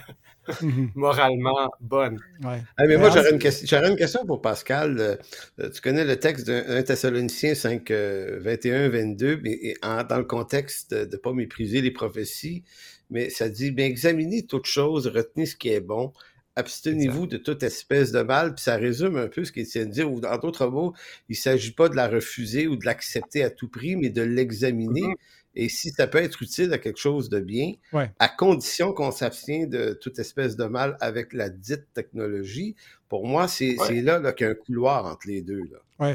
[0.61, 0.91] Mhm.
[0.95, 2.19] moralement bonne.
[2.43, 2.57] Ah,
[2.87, 4.97] mais moi, j'aurais une, une, question pour Pascal.
[4.99, 11.15] Euh, tu connais le texte d'un Thessaloniciens 5, 21, 22, mais dans le contexte de
[11.15, 12.63] ne pas mépriser les prophéties,
[13.09, 16.13] mais ça dit, bien, examinez toutes choses, retenez ce qui est bon,
[16.55, 20.11] abstenez-vous de toute espèce de mal, puis ça résume un peu ce qu'il de dire,
[20.11, 20.93] ou en d'autres mots,
[21.29, 24.21] il ne s'agit pas de la refuser ou de l'accepter à tout prix, mais de
[24.21, 25.01] l'examiner.
[25.01, 27.73] Mm-hmm et si ça peut être utile à quelque chose de bien,
[28.19, 32.75] à condition qu'on s'abstient de toute espèce de mal avec la dite technologie,
[33.09, 35.61] pour moi, c'est là, là qu'il y a un couloir entre les deux.
[35.99, 36.13] Oui.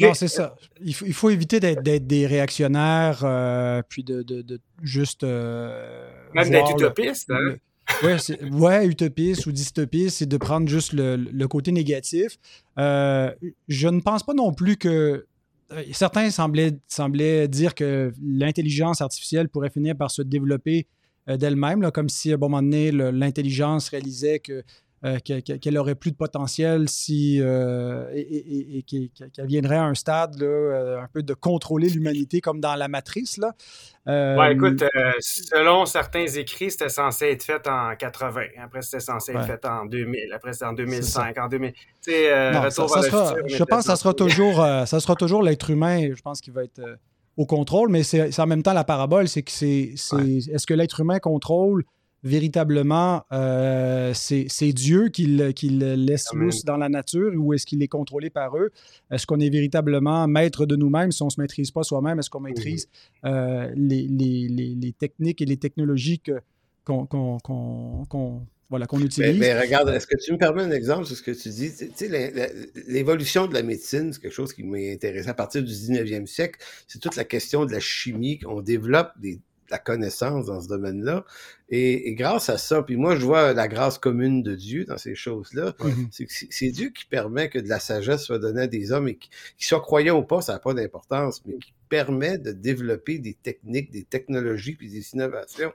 [0.00, 0.54] Non, c'est ça.
[0.80, 5.24] Il faut, il faut éviter d'être des réactionnaires, euh, puis de, de, juste.
[5.24, 7.56] Euh, Même d'être utopiste, hein?
[8.52, 12.38] ouais, utopiste ou dystopiste, c'est de prendre juste le, côté négatif.
[12.78, 13.32] Euh,
[13.68, 15.26] je ne pense pas non plus que
[15.92, 20.86] certains semblaient, dire que l'intelligence artificielle pourrait finir par se développer
[21.28, 24.64] euh, d'elle-même, comme si à un moment donné, l'intelligence réalisait que
[25.02, 30.46] euh, qu'elle aurait plus de potentiel si euh, et, qu'elle viendrait à un stade là,
[30.46, 33.54] euh, un peu de contrôler l'humanité comme dans la matrice là.
[34.06, 34.84] Ouais, écoute,
[35.20, 38.42] selon certains écrits, c'était censé être fait en 80.
[38.62, 40.32] Après, c'était censé être fait en 2000.
[40.34, 41.72] Après, c'était en 2005, en 2000.
[42.06, 46.12] je pense que ça sera toujours, ça sera toujours l'être humain.
[46.14, 46.82] Je pense qu'il va être
[47.38, 51.00] au contrôle, mais c'est en même temps la parabole, c'est que c'est est-ce que l'être
[51.00, 51.84] humain contrôle
[52.22, 57.88] véritablement euh, c'est Dieu qui le, laisse lousse dans la nature ou est-ce qu'il est
[57.88, 58.70] contrôlé par eux?
[59.10, 61.12] Est-ce qu'on est véritablement maître de nous-mêmes?
[61.12, 62.18] Si on ne se maîtrise pas soi-même?
[62.18, 62.88] Est-ce qu'on maîtrise
[63.24, 66.20] euh, les, techniques et les technologies
[66.84, 67.06] qu'on
[68.68, 69.36] voilà, qu'on utilise?
[69.36, 71.72] Mais, regarde, est-ce que tu me permets un exemple sur ce que tu dis?
[71.74, 75.72] Tu sais, l'évolution de la médecine, c'est quelque chose qui m'est intéressé à partir du
[75.72, 76.60] 19e siècle.
[76.86, 78.38] C'est toute la question de la chimie.
[78.46, 81.24] On développe des, la connaissance dans ce domaine-là.
[81.72, 85.14] Et, grâce à ça, puis moi, je vois la grâce commune de Dieu dans ces
[85.14, 85.74] choses-là.
[86.50, 89.30] C'est Dieu qui permet que de la sagesse soit donnée à des hommes et qui,
[89.64, 93.90] soient croyants ou pas, ça n'a pas d'importance, mais qui permet de développer des techniques,
[93.90, 95.72] des technologies puis des innovations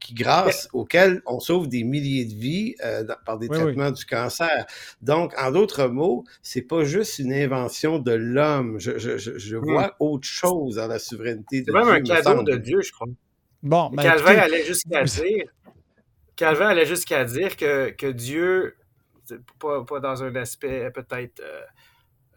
[0.00, 4.66] qui, grâce auxquelles on sauve des milliers de vies euh, par des traitements du cancer.
[5.02, 8.80] Donc, en d'autres mots, c'est pas juste une invention de l'homme.
[8.80, 9.64] Je, je, je, hmm.
[9.64, 11.72] vois autre chose dans la souveraineté de Dieu.
[11.72, 13.06] C'est même un cadeau de Dieu, je crois.
[13.66, 15.44] Bon, ben, Calvin allait jusqu'à dire,
[16.36, 18.76] Calvin allait jusqu'à dire que, que Dieu,
[19.58, 21.62] pas, pas, dans un aspect peut-être euh,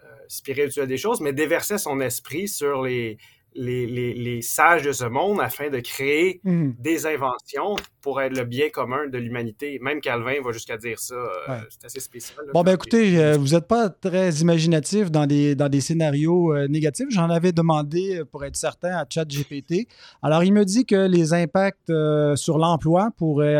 [0.05, 3.19] euh, spirituel des choses, mais déversait son esprit sur les,
[3.55, 6.71] les, sages de ce monde afin de créer hmm.
[6.79, 9.79] des inventions pour être le bien commun de l'humanité.
[9.81, 11.15] Même Calvin va jusqu'à dire ça.
[11.15, 12.45] Euh, c'est assez spécial.
[12.53, 16.67] bon, ben écoutez, euh, vous n'êtes pas très imaginatif dans des, dans des scénarios euh,
[16.67, 17.07] négatifs.
[17.09, 19.87] J'en avais demandé pour être certain à ChatGPT.
[20.21, 21.91] Alors, il me dit que les impacts
[22.35, 23.53] sur l'emploi pourraient,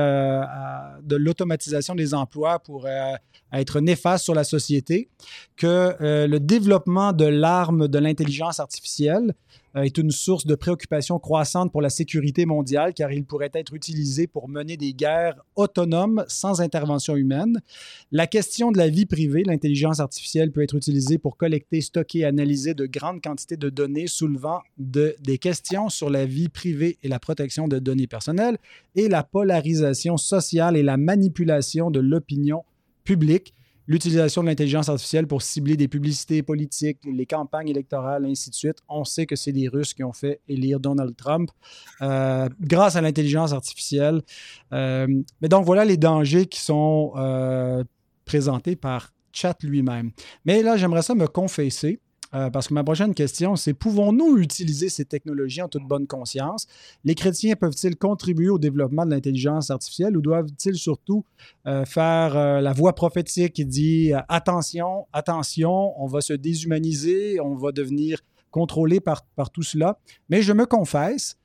[1.03, 3.15] de l'automatisation des emplois pourraient
[3.51, 5.09] être néfastes sur la société,
[5.57, 9.33] que le développement de l'arme de l'intelligence artificielle
[9.75, 14.27] est une source de préoccupation croissante pour la sécurité mondiale car il pourrait être utilisé
[14.27, 17.61] pour mener des guerres autonomes sans intervention humaine.
[18.11, 22.73] La question de la vie privée, l'intelligence artificielle peut être utilisée pour collecter, stocker, analyser
[22.73, 27.19] de grandes quantités de données soulevant de, des questions sur la vie privée et la
[27.19, 28.57] protection de données personnelles
[28.95, 32.63] et la polarisation sociale et la manipulation de l'opinion
[33.03, 33.53] publique
[33.89, 38.77] l'utilisation de l'intelligence artificielle pour cibler des publicités politiques, les campagnes électorales, ainsi de suite.
[38.87, 41.49] On sait que c'est des Russes qui ont fait élire Donald Trump
[42.03, 44.21] euh, grâce à l'intelligence artificielle.
[44.73, 45.07] Euh,
[45.41, 47.83] mais donc voilà les dangers qui sont euh,
[48.25, 50.11] présentés par Chat lui-même.
[50.45, 51.99] Mais là, j'aimerais ça me confesser.
[52.33, 56.67] Euh, parce que ma prochaine question, c'est pouvons-nous utiliser ces technologies en toute bonne conscience?
[57.03, 61.25] Les chrétiens peuvent-ils contribuer au développement de l'intelligence artificielle ou doivent-ils surtout
[61.65, 67.55] euh, faire euh, la voix prophétique qui dit attention, attention, on va se déshumaniser, on
[67.55, 68.19] va devenir
[68.51, 69.97] contrôlé par, par tout cela?
[70.29, 71.37] Mais je me confesse,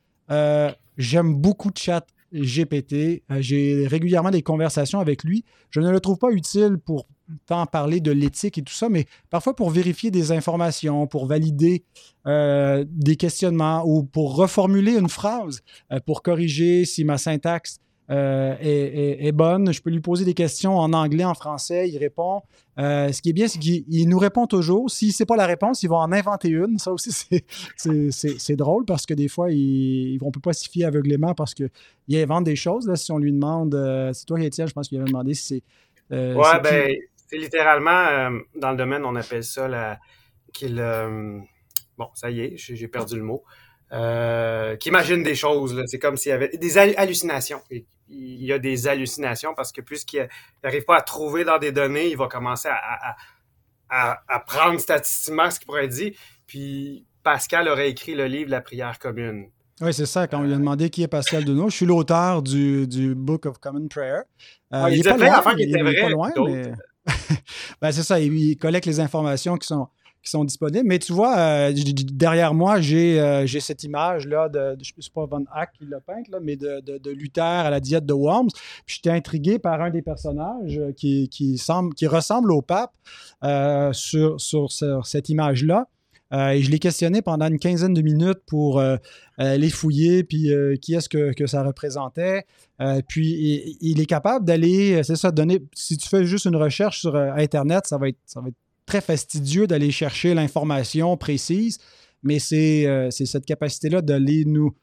[0.99, 3.23] j'aime beaucoup chat GPT.
[3.41, 5.45] J'ai régulièrement des conversations avec lui.
[5.71, 7.07] Je ne le trouve pas utile pour
[7.47, 11.85] tant parler de l'éthique et tout ça, mais parfois pour vérifier des informations, pour valider
[12.27, 15.61] euh, des questionnements ou pour reformuler une phrase,
[15.93, 17.79] euh, pour corriger si ma syntaxe
[18.11, 19.73] euh, est, bonne.
[19.73, 22.43] Je peux lui poser des questions en anglais, en français, il répond.
[22.77, 24.91] ce qui est bien, c'est qu'il nous répond toujours.
[24.91, 26.79] Si ce n'est pas la réponse, ils vont en inventer une.
[26.79, 27.11] Ça aussi,
[27.77, 31.71] c'est drôle parce que des fois, ils ne peut pas s'y fier aveuglément parce qu'il
[32.13, 32.87] invente des choses.
[32.87, 33.75] Là, si on lui demande,
[34.13, 35.63] c'est toi, Étienne, je pense qu'il avait demandé si
[36.11, 36.35] c'est.
[36.37, 36.95] ouais, ben,
[37.27, 39.99] c'est littéralement, euh, dans le domaine, on appelle ça la,
[40.53, 40.79] qu'il.
[40.79, 41.39] Euh,
[41.97, 43.43] bon, ça y est, j'ai perdu le mot.
[43.93, 45.81] Euh, qui imagine des choses.
[45.87, 47.61] C'est comme s'il y avait des hallucinations.
[48.09, 50.29] Il y a des hallucinations parce que puisqu'il
[50.63, 53.17] n'arrive pas à trouver dans des données, il va commencer à,
[53.89, 56.13] à, prendre statistiquement ce qu'il pourrait dire.
[56.47, 59.51] Puis Pascal aurait écrit le livre La prière commune.
[59.81, 60.27] Oui, c'est ça.
[60.27, 63.47] Quand on lui a demandé qui est Pascal Deneau, je suis l'auteur du, du, Book
[63.47, 64.23] of Common Prayer.
[64.73, 66.73] il, est pas loin, il, est pas loin, mais...
[67.81, 69.89] ben, c'est ça, il, collecte les informations qui sont,
[70.23, 70.87] qui sont disponibles.
[70.87, 71.73] Mais tu vois, euh,
[72.13, 76.01] derrière moi, euh, j'ai cette image-là de, je ne sais pas Von Hack qui l'a
[76.01, 78.51] peinte, là, mais de, de, Luther à la diète de Worms.
[78.87, 82.95] Puis j'étais intrigué par un des personnages qui, qui, semble, qui ressemble au pape
[83.45, 84.73] euh, sur, sur,
[85.05, 85.87] cette image-là.
[86.35, 88.83] Et je l'ai questionné pendant une quinzaine de minutes pour
[89.39, 90.51] les fouiller, puis
[90.83, 92.45] qui est-ce que, ça représentait.
[92.81, 95.61] Euh, puis il, est capable d'aller, c'est ça, donner.
[95.75, 98.19] Si tu fais juste une recherche sur euh, Internet, ça va être,
[98.87, 101.79] très fastidieux d'aller chercher l'information précise,
[102.23, 104.75] mais c'est euh, cette capacité-là d'aller nous,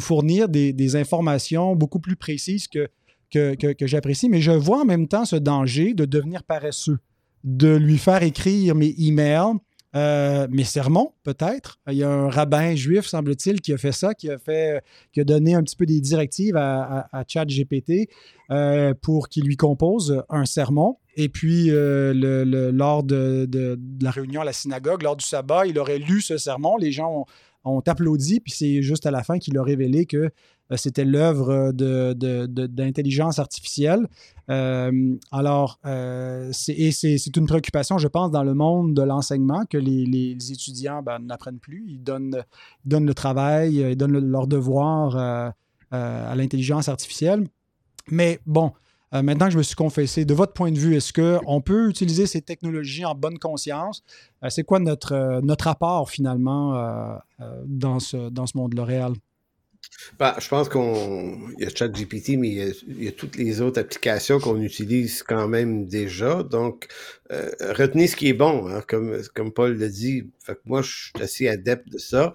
[0.00, 2.88] fournir des, informations beaucoup plus précises que,
[3.30, 4.28] que j'apprécie.
[4.28, 6.98] Mais je vois en même temps ce danger de devenir paresseux,
[7.44, 9.58] de lui faire écrire mes emails
[9.94, 11.78] euh, mes sermons, peut-être.
[11.88, 15.20] Il y a un rabbin juif, semble-t-il, qui a fait ça, qui a fait, qui
[15.20, 18.08] a donné un petit peu des directives à, à, ChatGPT
[18.50, 20.98] euh, pour qu'il lui compose un sermon.
[21.16, 22.12] Et puis, euh,
[22.72, 23.48] lors de,
[24.02, 26.76] la réunion à la synagogue, lors du sabbat, il aurait lu ce sermon.
[26.76, 27.26] Les gens
[27.64, 30.30] ont, applaudi, puis c'est juste à la fin qu'il a révélé que
[30.76, 34.08] c'était l'œuvre d'intelligence artificielle.
[34.50, 40.36] Euh, alors, euh, c'est une préoccupation, je pense, dans le monde de l'enseignement que les,
[40.52, 41.84] étudiants ben, n'apprennent plus.
[41.88, 42.42] Ils donnent,
[42.84, 45.16] le travail, ils donnent leur devoir
[45.90, 47.46] à l'intelligence artificielle.
[48.10, 48.72] Mais bon,
[49.12, 52.26] maintenant que je me suis confessé, de votre point de vue, est-ce qu'on peut utiliser
[52.26, 54.02] ces technologies en bonne conscience?
[54.48, 57.18] C'est quoi notre, notre apport finalement
[57.66, 59.12] dans ce, dans ce monde-là réel?
[60.18, 61.38] Ben, je pense qu'on.
[61.58, 65.48] Il y a ChatGPT, mais il y, a, toutes les autres applications qu'on utilise quand
[65.48, 66.42] même déjà.
[66.42, 66.88] Donc,
[67.32, 70.30] euh, retenez ce qui est bon, hein, comme, comme Paul l'a dit.
[70.40, 72.32] Fait que moi, je suis assez adepte de ça.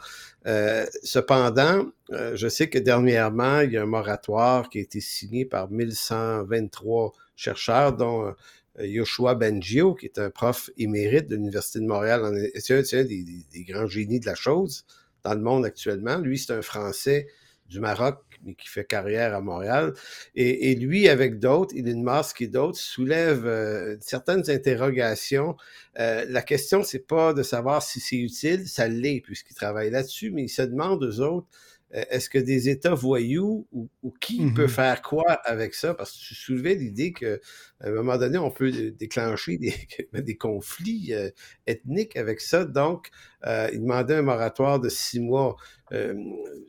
[0.48, 5.00] Euh, cependant, euh, je sais que dernièrement, il y a un moratoire qui a été
[5.00, 8.34] signé par 1123 chercheurs, dont
[8.80, 12.50] Yoshua Bengio, qui est un prof émérite de l'Université de Montréal.
[12.56, 14.86] C'est un, des, des, grands génies de la chose
[15.24, 16.18] dans le monde actuellement.
[16.18, 17.28] Lui, c'est un Français
[17.70, 19.94] du Maroc, mais qui fait carrière à Montréal.
[20.36, 25.56] Et, lui, avec d'autres, Elon Musk et d'autres, soulève euh, certaines interrogations.
[26.00, 30.32] Euh, la question, c'est pas de savoir si c'est utile, ça l'est, puisqu'ils travaillent là-dessus,
[30.32, 31.48] mais ils se demandent aux autres,
[31.92, 34.70] est-ce que des États voyous ou, qui peut mm-hmm.
[34.70, 35.94] faire quoi avec ça?
[35.94, 37.38] Parce que tu soulevais l'idée qu'à
[37.82, 39.74] un moment donné, on peut déclencher des,
[40.22, 41.30] des conflits euh,
[41.68, 42.66] ethniques avec ça.
[42.66, 43.10] Donc,
[43.46, 45.56] euh, il demandait un moratoire de six mois.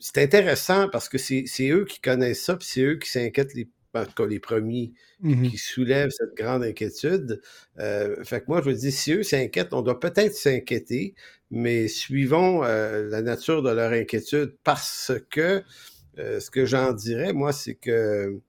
[0.01, 3.55] c'est intéressant parce que c'est eux qui connaissent ça, puis c'est eux qui s'inquiètent
[3.95, 7.41] en tout cas les premiers mmh qui soulèvent cette grande inquiétude.
[7.79, 11.15] Euh, fait que moi, je me dis, si eux s'inquiètent, on doit peut-être s'inquiéter,
[11.51, 15.63] mais suivons euh, la nature de leur inquiétude parce que
[16.19, 18.41] euh, ce que j'en dirais, moi, c'est que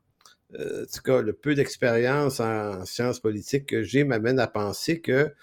[0.53, 5.33] en tout cas, le peu d'expérience en sciences politiques que j'ai m'amène à penser que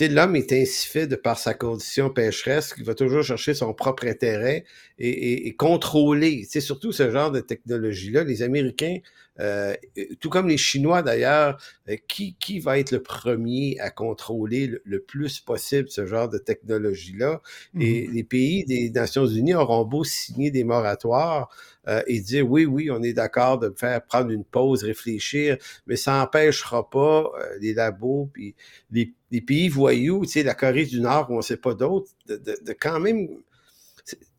[0.00, 4.06] l'homme est ainsi fait de par sa condition pécheresse qu'il va toujours chercher son propre
[4.06, 4.64] intérêt
[4.98, 6.46] et, et, contrôler.
[6.48, 8.24] C'est surtout ce genre de technologie-là.
[8.24, 8.98] Les Américains,
[9.40, 9.74] euh,
[10.20, 11.58] tout comme les Chinois d'ailleurs,
[11.88, 16.38] euh, qui, qui va être le premier à contrôler le, plus possible ce genre de
[16.38, 17.40] technologie-là?
[17.78, 21.48] Et mmh les pays des Nations Unies auront beau signer des moratoires
[21.88, 25.56] euh, et dire oui, oui, on est d'accord de faire prendre une pause, réfléchir,
[25.86, 27.30] mais ça n'empêchera pas
[27.60, 28.54] les labos puis
[28.90, 31.74] les des pays voyous, tu sais, la Corée du Nord, où on ne sait pas
[31.74, 32.40] d'autres, de,
[32.78, 33.28] quand même...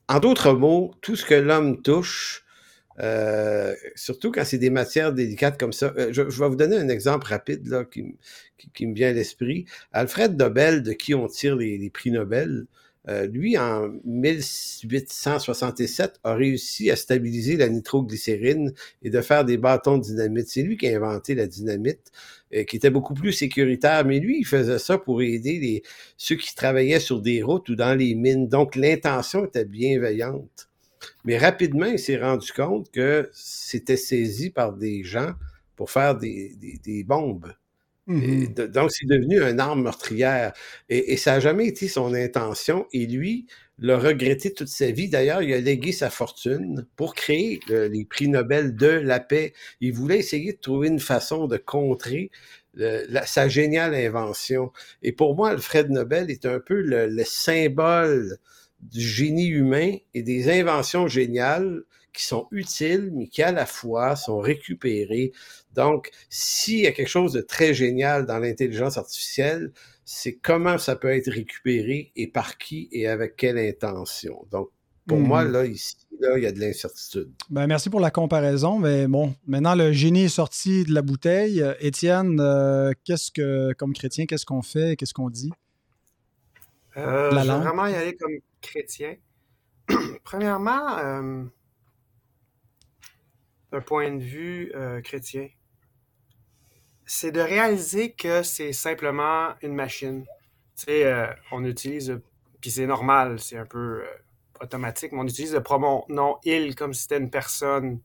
[0.07, 2.43] En d'autres mots, tout ce que l'homme touche,
[2.99, 5.93] euh, surtout quand c'est des matières délicates comme ça.
[5.97, 8.17] Euh, je, vais vous donner un exemple rapide là, qui,
[8.73, 9.65] qui, me vient à l'esprit.
[9.93, 12.65] Alfred Nobel, de qui on tire les prix Nobel,
[13.09, 19.97] euh, lui, en 1867, a réussi à stabiliser la nitroglycérine et de faire des bâtons
[19.97, 20.49] de dynamite.
[20.49, 22.11] C'est lui qui a inventé la dynamite,
[22.67, 24.05] qui était beaucoup plus sécuritaire.
[24.05, 25.83] Mais lui, il faisait ça pour aider les,
[26.17, 28.47] ceux qui travaillaient sur des routes ou dans les mines.
[28.47, 30.69] Donc, l'intention était bienveillante.
[31.23, 35.31] Mais rapidement, il s'est rendu compte que c'était saisi par des gens
[35.75, 37.53] pour faire des, des bombes.
[38.07, 40.53] Mmh donc, c'est devenu une arme meurtrière.
[40.89, 42.87] Et, ça n'a jamais été son intention.
[42.93, 43.45] Et lui
[43.81, 45.09] l'a regretté toute sa vie.
[45.09, 49.53] D'ailleurs, il a légué sa fortune pour créer les prix Nobel de la paix.
[49.81, 52.31] Il voulait essayer de trouver une façon de contrer
[53.25, 54.71] sa géniale invention.
[55.01, 58.37] Et pour moi, Alfred Nobel est un peu le symbole
[58.79, 61.81] du génie humain et des inventions géniales
[62.13, 65.31] qui sont utiles, mais qui à la fois sont récupérées.
[65.73, 69.71] Donc, s'il y a quelque chose de très génial dans l'intelligence artificielle,
[70.05, 74.45] c'est comment ça peut être récupéré et par qui et avec quelle intention.
[74.51, 74.69] Donc,
[75.07, 75.51] pour moi, hmm.
[75.51, 77.31] là, ici, là, il y a de l'incertitude.
[77.49, 78.79] Ben, merci pour la comparaison.
[78.79, 81.63] Mais bon, maintenant, le génie est sorti de la bouteille.
[81.79, 84.95] Étienne, euh, qu'est-ce que, comme chrétien, qu'est-ce qu'on fait?
[84.95, 85.51] Qu'est-ce qu'on dit?
[86.97, 89.15] Euh, je vais vraiment y aller comme chrétien.
[90.23, 91.43] Premièrement, euh,
[93.71, 95.47] d'un point de vue euh, chrétien,
[97.13, 100.23] c'est de réaliser que c'est simplement une machine.
[100.77, 102.21] Tu sais, euh, on utilise,
[102.61, 104.05] puis c'est normal, c'est un peu euh,
[104.61, 106.05] automatique, mais on utilise le pronom
[106.45, 107.99] il comme si c'était une personne.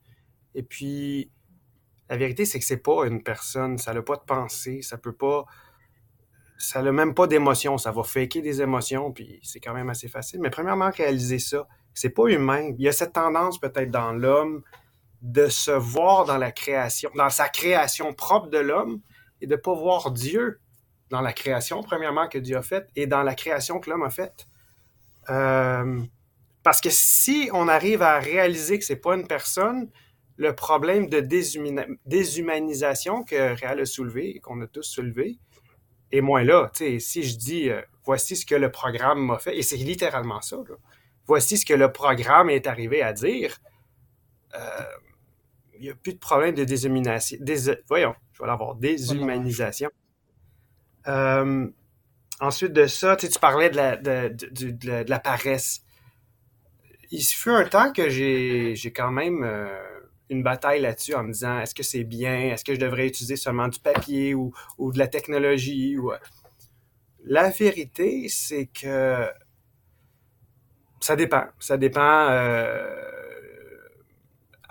[0.56, 1.30] Et puis,
[2.10, 5.14] la vérité, c'est que c'est pas une personne, ça n'a pas de pensée, ça peut
[5.14, 5.44] pas.
[6.58, 10.08] Ça n'a même pas d'émotion, ça va faker des émotions, puis c'est quand même assez
[10.08, 10.40] facile.
[10.40, 12.72] Mais premièrement, réaliser ça, c'est pas humain.
[12.76, 14.64] Il y a cette tendance peut-être dans l'homme
[15.26, 19.00] de se voir dans la création, dans sa création propre de l'homme
[19.40, 20.60] et de ne pas voir Dieu
[21.10, 24.10] dans la création, premièrement, que Dieu a faite et dans la création que l'homme a
[24.10, 24.46] faite.
[25.28, 26.00] Euh,
[26.62, 29.90] parce que si on arrive à réaliser que c'est pas une personne,
[30.36, 31.18] le problème de
[32.04, 35.38] déshumanisation que Réal a soulevé et qu'on a tous soulevé
[36.12, 36.70] est moins là.
[36.72, 40.58] si je dis euh, voici ce que le programme m'a fait, et c'est littéralement ça,
[41.26, 43.58] voici ce que le programme est arrivé à dire,
[44.54, 44.84] euh,
[45.78, 47.38] il n'y a plus de problème de déshumanisation.
[47.88, 49.90] voyons, je vais l'avoir, déshumanisation.
[51.08, 51.68] Euh,
[52.40, 55.82] ensuite de ça, tu, parlais de la, de, la, paresse.
[57.10, 59.68] Il fut un temps que j'ai quand même euh,
[60.28, 63.36] une bataille là-dessus en me disant est-ce que c'est bien, est-ce que je devrais utiliser
[63.36, 66.12] seulement du papier ou, de la technologie ou...
[67.28, 69.28] La vérité, c'est que
[71.00, 71.44] ça dépend.
[71.58, 72.28] Ça dépend.
[72.30, 73.15] Euh,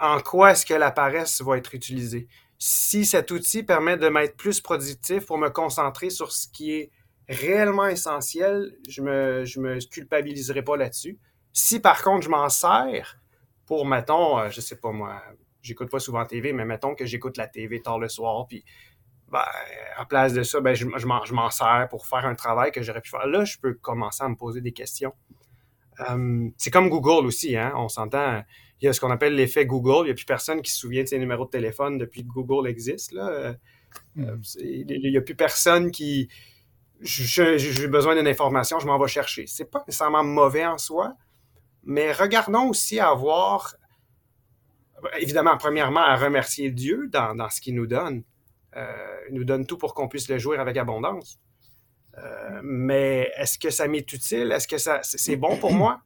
[0.05, 2.27] en quoi est-ce que la paresse va être utilisée.
[2.57, 6.91] Si cet outil permet de m'être plus productif pour me concentrer sur ce qui est
[7.27, 11.19] réellement essentiel, je me, je me culpabiliserai pas là-dessus.
[11.53, 13.19] Si par contre je m'en sers
[13.65, 15.21] pour, mettons, euh, je sais pas moi,
[15.61, 18.63] j'écoute pas souvent TV, mais mettons que j'écoute la TV tard le soir, puis
[19.29, 19.41] ben,
[19.97, 23.01] à place de ça, ben, je, je m'en sers pour faire un travail que j'aurais
[23.01, 23.25] pu faire.
[23.25, 25.13] Là, je peux commencer à me poser des questions.
[26.01, 27.73] Euh, c'est comme Google aussi, hein?
[27.75, 28.43] on s'entend
[28.81, 30.03] il y a ce qu'on appelle l'effet Google.
[30.03, 32.27] Il n'y a plus personne qui se souvient de ses numéros de téléphone depuis que
[32.27, 33.13] Google existe.
[33.13, 33.29] Là.
[33.29, 33.53] Euh,
[34.15, 34.41] hmm.
[34.59, 36.27] il n'y a plus personne qui.
[37.01, 39.47] J'ai besoin d'une information, je m'en vais chercher.
[39.47, 41.15] C'est pas nécessairement mauvais en soi,
[41.83, 43.75] mais regardons aussi à avoir,
[45.19, 48.23] évidemment, premièrement, à remercier Dieu dans, ce qu'il nous donne.
[48.77, 51.37] Euh, il nous donne tout pour qu'on puisse le jouer avec abondance.
[52.17, 54.51] Euh, mais est-ce que ça m'est utile?
[54.53, 56.01] Est-ce que ça c'est bon pour moi?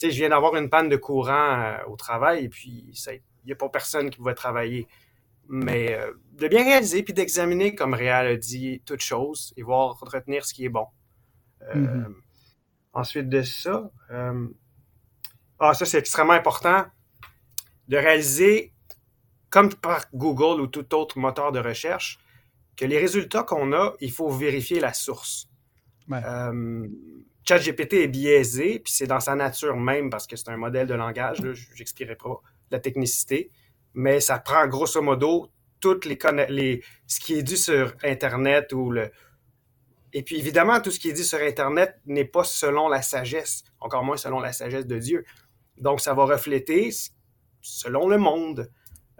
[0.00, 3.12] Je viens d'avoir une panne de courant euh, au travail et puis ça
[3.44, 4.86] n'y a pas personne qui pouvait travailler.
[5.48, 9.98] Mais euh, de bien réaliser puis d'examiner, comme Réal a dit, toute chose et voir
[10.00, 10.86] retenir ce qui est bon.
[11.62, 12.14] Euh, mm-hmm.
[12.92, 13.90] Ensuite de ça,
[15.60, 16.84] ah, ça c'est extrêmement important
[17.88, 18.72] de réaliser,
[19.50, 22.18] comme par Google ou tout autre moteur de recherche,
[22.76, 25.48] que les résultats qu'on a, il faut vérifier la source.
[27.48, 30.92] ChatGPT est biaisé, puis c'est dans sa nature même parce que c'est un modèle de
[30.92, 31.38] langage.
[31.40, 33.50] Je n'expliquerai pas la technicité,
[33.94, 35.48] mais ça prend grosso modo
[35.80, 36.18] toutes les,
[37.06, 39.10] ce qui est dit sur Internet ou le.
[40.12, 43.64] Et puis évidemment, tout ce qui est dit sur Internet n'est pas selon la sagesse,
[43.80, 45.24] encore moins selon la sagesse de Dieu.
[45.78, 46.90] Donc, ça va refléter
[47.62, 48.70] selon le monde.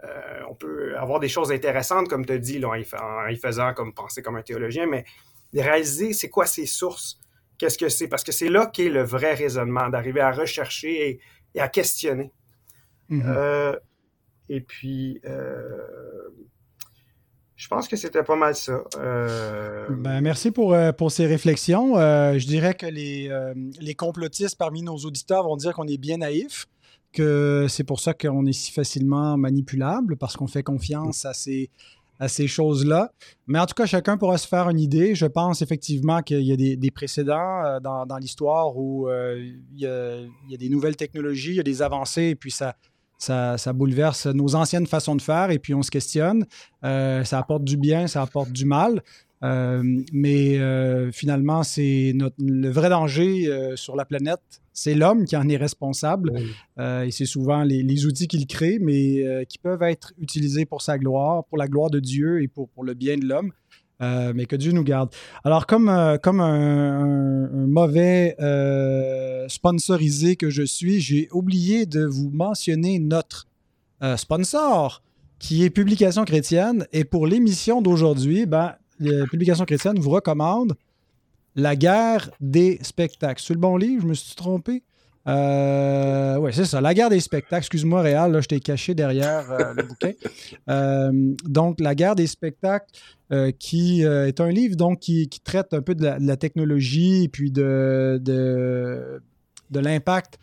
[0.03, 3.93] Euh, on peut avoir des choses intéressantes, comme tu dit, là, en, y faisant comme
[3.93, 5.03] penser comme un théologien, mais
[5.51, 7.19] réaliser c'est quoi ses sources
[7.59, 8.07] qu'est-ce que c'est?
[8.07, 11.21] Parce que c'est là qu'est le vrai raisonnement, d'arriver à rechercher
[11.53, 12.31] et, à questionner.
[13.11, 13.23] Mm-hmm.
[13.27, 13.75] Euh,
[14.47, 15.77] et puis, euh,
[17.55, 18.83] je pense que c'était pas mal ça.
[18.97, 21.95] Euh, ben, merci pour, pour ces réflexions.
[21.95, 23.29] je dirais que les,
[23.79, 26.65] les complotistes parmi nos auditeurs vont dire qu'on est bien naïfs
[27.11, 31.71] que c'est pour ça qu'on est si facilement manipulable, parce qu'on fait confiance à ces,
[32.19, 33.11] à ces choses-là.
[33.47, 35.15] Mais en tout cas, chacun pourra se faire une idée.
[35.15, 39.37] Je pense effectivement qu'il y a des, précédents euh, dans, l'histoire où euh,
[39.73, 42.75] il, y a, des nouvelles technologies, il y a des avancées, et puis ça,
[43.17, 46.45] ça, bouleverse nos anciennes façons de faire, et puis on se questionne.
[46.83, 49.01] Euh, ça apporte du bien, ça apporte du mal.
[49.41, 56.31] Mais finalement, c'est le vrai danger sur la planète, c'est l'homme qui en est responsable.
[56.79, 60.81] Euh, et c'est souvent les, outils qu'il crée, mais euh, qui peuvent être utilisés pour
[60.81, 63.51] sa gloire, pour la gloire de Dieu et pour, pour le bien de l'homme.
[64.01, 65.09] Euh, mais que Dieu nous garde.
[65.43, 65.91] Alors, comme,
[66.23, 68.37] comme un, mauvais
[69.49, 73.47] sponsorisé que je suis, j'ai oublié de vous mentionner notre
[74.15, 75.03] sponsor,
[75.39, 76.87] qui est Publication chrétienne.
[76.93, 80.75] Et pour l'émission d'aujourd'hui, ben, Publication chrétienne vous recommande
[81.55, 83.41] la guerre des spectacles.
[83.43, 84.83] C'est le bon livre, je me suis trompé.
[85.27, 86.81] Euh, oui, c'est ça.
[86.81, 87.59] La guerre des spectacles.
[87.59, 90.13] Excuse-moi, Réal, là, je t'ai caché derrière euh, le bouquin.
[90.69, 91.11] Euh,
[91.45, 92.87] donc, La guerre des spectacles,
[93.59, 98.19] qui est un livre donc, qui, traite un peu de la, technologie et puis de,
[98.21, 99.21] de,
[99.79, 100.39] l'impact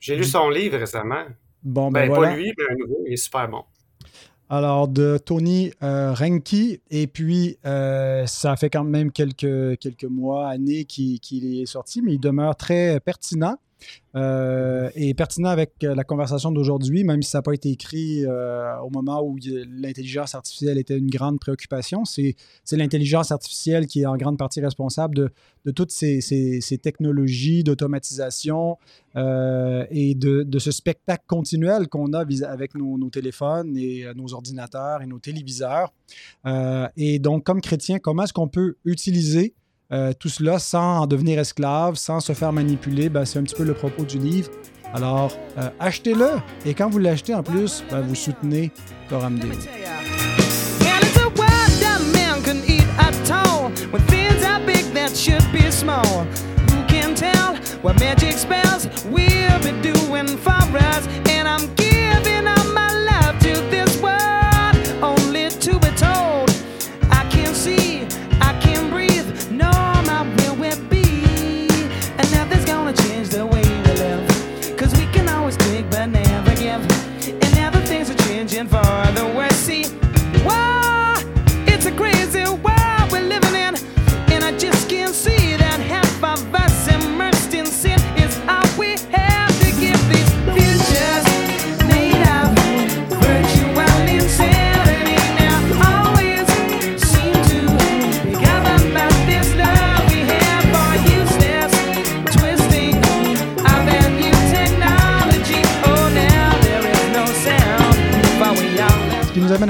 [0.00, 1.24] j'ai, lu, son livre récemment.
[1.62, 3.02] Bon, ben, ben Pas lui, mais un nouveau.
[3.06, 3.64] Il est super bon.
[4.50, 6.80] Alors, de Tony euh, Renki.
[6.90, 12.14] Et puis, euh, ça fait quand même quelques, quelques mois, années qu'il est sorti, mais
[12.14, 13.58] il demeure très pertinent.
[14.16, 18.24] Euh, et pertinent avec euh, la conversation d'aujourd'hui, même si ça n'a pas été écrit
[18.24, 19.36] euh, au moment où
[19.70, 22.04] l'intelligence artificielle était une grande préoccupation.
[22.04, 22.34] C'est
[22.72, 26.20] l'intelligence artificielle qui est en grande partie responsable de, toutes ces,
[26.82, 28.78] technologies d'automatisation
[29.14, 35.02] et de, de, ce spectacle continuel qu'on a avec nos, nos, téléphones et nos ordinateurs
[35.02, 35.92] et nos téléviseurs.
[36.96, 39.54] et donc, comme chrétien, comment est-ce qu'on peut utiliser
[39.92, 43.54] euh, tout cela sans en devenir esclave, sans se faire manipuler, ben, c'est un petit
[43.54, 44.50] peu le propos du livre.
[44.94, 46.30] Alors, euh, achetez-le.
[46.64, 48.70] Et quand vous l'achetez en plus, ben, vous soutenez
[49.08, 49.38] Coram.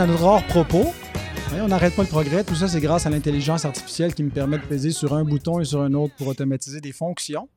[0.00, 0.92] À notre hors propos.
[1.60, 2.44] On n'arrête pas le progrès.
[2.44, 5.58] Tout ça, c'est grâce à l'intelligence artificielle qui me permet de peser sur un bouton
[5.60, 7.48] et sur un autre pour automatiser des fonctions.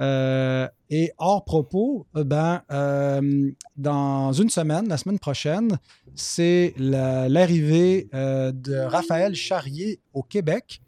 [0.00, 5.78] Euh, et hors propos, euh, ben, euh, dans une semaine, la semaine prochaine,
[6.14, 10.80] c'est l'arrivée de Raphaël Charrier au Québec.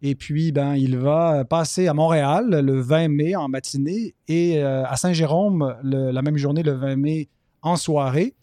[0.00, 4.94] Et puis, ben, il va passer à Montréal le 20 mai en matinée et à
[4.96, 7.28] Saint-Jérôme la même journée, le 20 mai,
[7.62, 8.34] en soirée.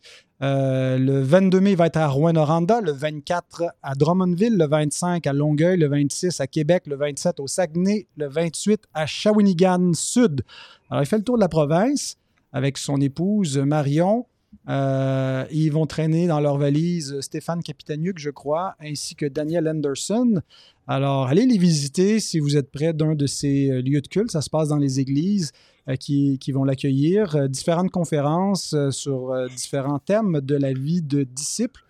[0.44, 5.78] Le 22 mai, va être à Rouen-Noranda, le 24 à Drummondville, le 25 à Longueuil,
[5.78, 10.42] le 26 à Québec, le 27 au Saguenay, le 28 à Shawinigan Sud.
[10.90, 12.18] Alors, il fait le tour de la province
[12.52, 14.26] avec son épouse Marion.
[14.70, 20.42] Euh, ils vont traîner dans leur valise Stéphane Capitaniuk, je crois, ainsi que Daniel Anderson.
[20.88, 24.32] Alors, allez les visiter si vous êtes près d'un de ces euh, lieux de culte.
[24.32, 25.52] Ça se passe dans les églises
[25.90, 27.50] euh, qui, vont l'accueillir.
[27.50, 31.84] différentes conférences sur différents thèmes de la vie de disciples.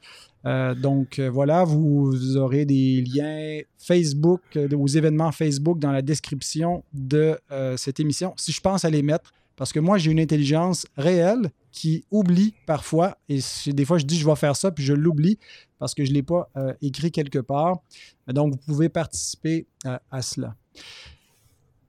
[0.44, 7.38] donc voilà, vous aurez des liens Facebook, aux événements Facebook dans la description de
[7.78, 8.34] cette émission.
[8.38, 12.54] Si je pense à les mettre, parce que moi, j'ai une intelligence réelle qui oublie
[12.66, 15.39] parfois, et des fois je dis je vais faire ça, puis je l'oublie
[15.80, 17.80] parce que je ne l'ai pas euh, écrit quelque part.
[18.28, 20.56] Donc, vous pouvez participer euh, à cela.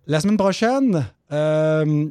[0.06, 2.06] La semaine prochaine, euh,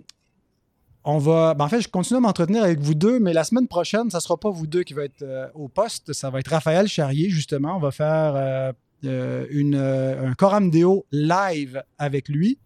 [1.04, 1.54] on va.
[1.54, 4.18] Ben, en fait, je continue à m'entretenir avec vous deux, mais la semaine prochaine, ça
[4.18, 6.14] ne sera pas vous deux qui va être au poste.
[6.14, 7.76] Ça va être Raphaël Charrier, justement.
[7.76, 8.74] On va faire
[9.04, 12.58] une, un Coram Deo live avec lui.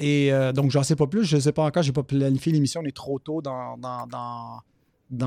[0.00, 1.24] Et euh, donc, j'en sais pas plus.
[1.24, 1.82] Je ne sais pas encore.
[1.82, 2.80] Je n'ai pas planifié l'émission.
[2.82, 3.76] On est trop tôt dans,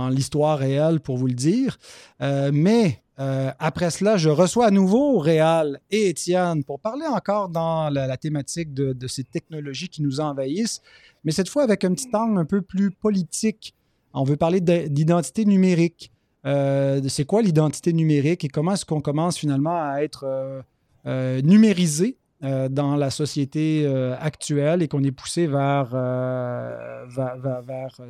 [0.10, 1.78] l'histoire réelle pour vous le dire.
[2.22, 7.50] Euh, mais euh, après cela, je reçois à nouveau Réal et Étienne pour parler encore
[7.50, 10.82] dans la, thématique de, ces technologies qui nous envahissent,
[11.24, 13.76] mais cette fois avec un petit angle un peu plus politique.
[14.14, 16.12] On veut parler d'identité numérique.
[16.44, 20.64] c'est quoi l'identité numérique et comment est-ce qu'on commence finalement à être
[21.06, 28.02] numérisé euh, dans la société euh, actuelle et qu'on est poussé vers, euh, vers,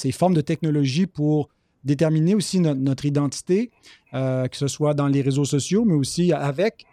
[0.00, 1.48] ces formes de technologie pour
[1.84, 3.70] déterminer aussi notre, identité,
[4.12, 6.84] que ce soit dans les réseaux sociaux, mais aussi avec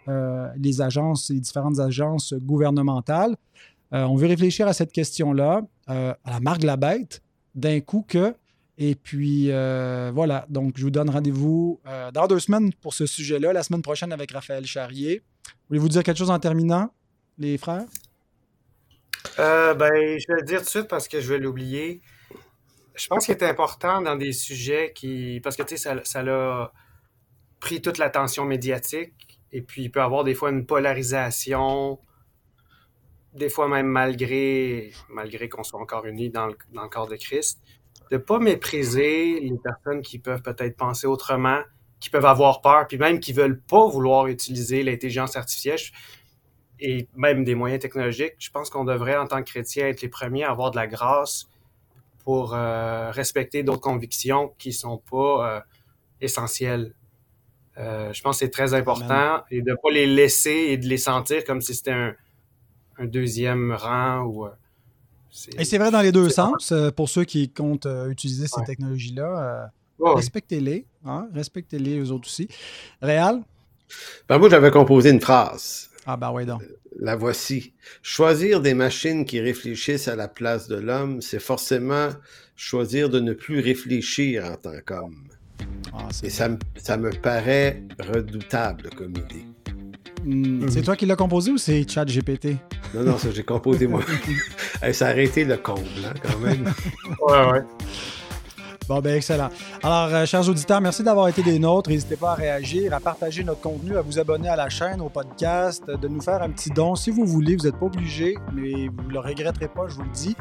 [0.56, 3.36] les agences, les différentes agences gouvernementales.
[3.92, 7.22] on veut réfléchir à cette question-là, à la marque de la bête,
[7.54, 8.34] d'un coup que
[8.78, 10.46] et puis, voilà.
[10.48, 11.80] Donc, je vous donne rendez-vous
[12.14, 13.52] dans deux semaines pour ce sujet-là.
[13.52, 15.22] La semaine prochaine avec Raphaël Charrier.
[15.68, 16.90] Voulez-vous dire quelque chose en terminant,
[17.36, 17.84] les frères?
[19.38, 22.00] Euh, ben, je vais le dire tout de suite parce que je vais l'oublier.
[22.98, 25.40] Je pense qu'il est important dans des sujets qui.
[25.42, 26.72] Parce que, tu sais, ça, ça a
[27.60, 29.40] pris toute l'attention médiatique.
[29.52, 31.98] Et puis, il peut y avoir des fois une polarisation,
[33.34, 37.16] des fois même malgré, malgré qu'on soit encore unis dans le, dans le corps de
[37.16, 37.60] Christ,
[38.10, 41.60] de ne pas mépriser les personnes qui peuvent peut-être penser autrement,
[42.00, 45.78] qui peuvent avoir peur, puis même qui veulent pas vouloir utiliser l'intelligence artificielle
[46.80, 50.08] et même des moyens technologiques, je pense qu'on devrait, en tant que chrétien, être les
[50.08, 51.46] premiers à avoir de la grâce
[52.28, 55.60] pour euh, respecter d'autres convictions qui sont pas euh,
[56.20, 56.92] essentielles.
[57.78, 60.98] Euh, je pense que c'est très important et de pas les laisser et de les
[60.98, 62.14] sentir comme si c'était un,
[63.00, 64.46] deuxième rang ou
[65.56, 66.74] et c'est vrai dans les deux sens.
[66.96, 70.84] Pour ceux qui comptent utiliser ces technologies-là, Respectez-les.
[71.06, 71.28] Hein?
[71.32, 72.46] Respectez-les, eux autres aussi.
[73.00, 73.42] Réal?
[74.28, 75.87] Ben moi, j'avais composé une phrase.
[76.10, 76.62] Ah, ben oui, donc.
[76.98, 77.74] La voici.
[78.02, 82.08] Choisir des machines qui réfléchissent à la place de l'homme, c'est forcément
[82.56, 85.28] choisir de ne plus réfléchir en tant qu'homme.
[85.92, 89.44] Ah, Et ça, ça me paraît redoutable comme idée.
[90.24, 92.56] Hmm, c'est toi qui l'as composé ou c'est Chat GPT?
[92.94, 94.00] Non, non, ça j'ai composé moi.
[94.92, 96.64] ça a arrêté le comble, hein, quand même.
[97.20, 97.60] ouais, ouais.
[98.88, 99.50] Bon, ben excellent.
[99.82, 101.90] Alors, euh, chers auditeurs, merci d'avoir été des nôtres.
[101.90, 105.10] N'hésitez pas à réagir, à partager notre contenu, à vous abonner à la chaîne, au
[105.10, 107.56] podcast, de nous faire un petit don si vous voulez.
[107.56, 110.36] Vous n'êtes pas obligé, mais vous ne le regretterez pas, je vous le dis.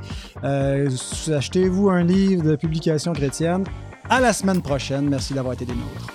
[0.45, 0.89] Euh,
[1.35, 3.65] achetez-vous un livre de publication chrétienne.
[4.09, 5.09] À la semaine prochaine.
[5.09, 6.07] Merci d'avoir été des nôtres.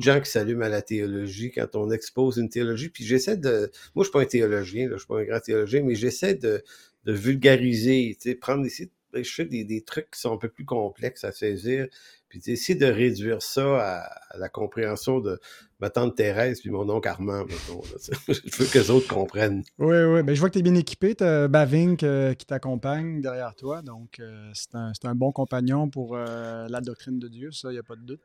[0.00, 2.88] De gens qui s'allument à la théologie quand on expose une théologie.
[2.88, 3.70] Puis j'essaie de.
[3.94, 6.34] Moi, je suis pas un théologien, je je suis pas un grand théologien, mais j'essaie
[6.34, 6.62] de,
[7.04, 11.32] de vulgariser, prendre des, je des, des, trucs qui sont un peu plus complexes à
[11.32, 11.86] saisir,
[12.28, 15.40] puis essayer de réduire ça à, la compréhension de
[15.80, 17.44] ma tante Thérèse puis mon oncle Armand.
[18.28, 19.64] je veux que les autres comprennent.
[19.78, 20.22] Oui, oui.
[20.22, 21.14] Ben, je vois que tu es bien équipé.
[21.14, 23.82] Tu as Bavink euh, qui t'accompagne derrière toi.
[23.82, 27.72] Donc, euh, c'est un, un, bon compagnon pour euh, la doctrine de Dieu, ça, il
[27.72, 28.22] n'y a pas de doute.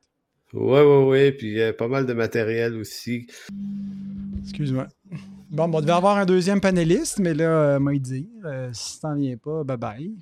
[0.53, 1.31] Ouais, ouais, ouais.
[1.31, 3.27] Puis il y a pas mal de matériel aussi.
[4.41, 4.87] Excuse-moi.
[5.49, 9.15] Bon, on devait avoir un deuxième panéliste, mais là, euh, m'a dit, euh, si t'en
[9.15, 10.15] viens pas, bye bye.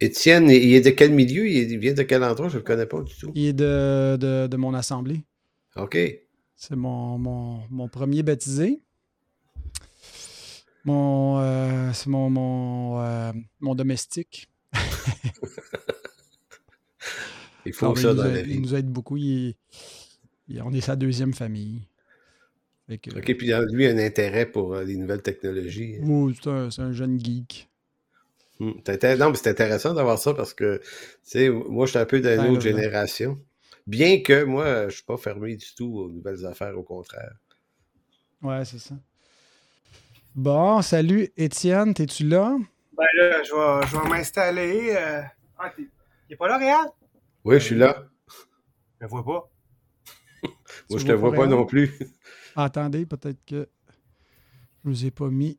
[0.00, 1.46] Étienne, il est de quel milieu?
[1.46, 2.48] Il vient de quel endroit?
[2.48, 3.30] Je ne le connais pas du tout.
[3.34, 5.22] Il est de, de, mon assemblée.
[5.76, 5.96] OK.
[6.56, 8.80] C'est mon, mon, premier baptisé.
[10.84, 14.48] Mon, euh, c'est mon, mon, euh, mon domestique.
[17.66, 18.54] il faut ça dans la vie.
[18.54, 19.16] Il nous aide beaucoup.
[19.16, 21.82] on est sa deuxième famille.
[22.90, 25.98] OK, puis lui, il a un intérêt pour les nouvelles technologies.
[26.02, 27.68] Oui, c'est un, jeune geek.
[28.60, 28.72] Hmm,
[29.18, 30.84] non, mais c'est intéressant d'avoir ça parce que, tu
[31.22, 33.38] sais, moi, je suis un peu d'une autre génération.
[33.86, 37.34] Bien que moi, je suis pas fermé du tout aux nouvelles affaires, au contraire.
[38.42, 38.94] Ouais, c'est ça.
[40.34, 42.56] Bon, salut Étienne, es-tu là?
[42.96, 44.94] Ben là, je vais, je vais m'installer.
[44.96, 45.22] Euh...
[45.58, 45.72] Ah,
[46.28, 46.86] t'es pas là, Réal?
[47.44, 48.04] Oui, je suis là.
[49.00, 49.50] Je te vois pas.
[50.90, 51.98] moi, je te vois pas non plus.
[52.56, 53.68] Attendez, peut-être que
[54.84, 55.58] je vous ai pas mis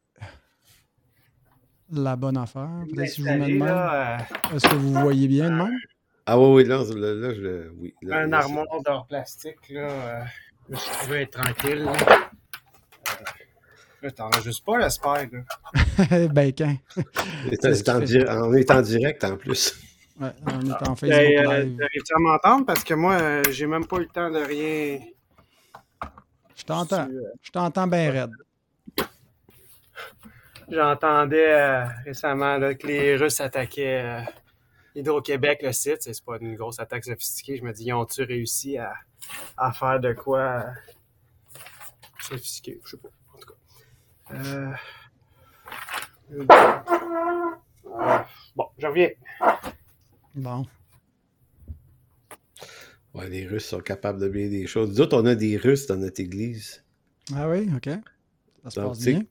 [1.92, 2.70] la bonne affaire.
[2.94, 4.18] Peut-être si je vous mets euh,
[4.56, 5.78] Est-ce que vous voyez bien de même?
[6.26, 7.94] Ah oui, oui, là, là, je, oui.
[8.10, 9.90] un armoire d'or plastique, là.
[9.90, 10.24] Euh,
[10.70, 11.84] je suis trouvé être tranquille.
[11.84, 11.94] Là,
[14.06, 16.28] euh, t'enregistres pas, j'espère, là.
[16.30, 16.78] ben, quand?
[18.48, 19.78] on est en direct, en plus.
[20.20, 22.66] Ouais, on est en ah, Facebook ben, euh, à m'entendre?
[22.66, 25.00] Parce que moi, euh, j'ai même pas eu le temps de rien...
[26.56, 27.08] Je t'entends.
[27.42, 28.32] Je t'entends bien raide.
[30.70, 34.24] J'entendais récemment là, que les Russes attaquaient
[34.96, 37.58] Hydro-Québec, le site, c'est pas une grosse attaque sophistiquée.
[37.58, 38.94] Je me dis, ils ont-tu réussi à,
[39.58, 40.66] à, faire de quoi
[42.22, 42.80] sophistiqué?
[42.86, 43.10] Je sais pas.
[43.34, 43.56] En tout cas.
[44.36, 44.72] Euh...
[48.56, 49.10] Bon, je reviens.
[50.36, 50.66] Bon.
[53.14, 54.90] Ouais, les Russes sont capables de bien des choses.
[54.90, 56.84] Nous autres, on a des Russes dans notre église.
[57.36, 57.90] Ah oui, OK.
[58.64, 59.24] Ça se passe bien.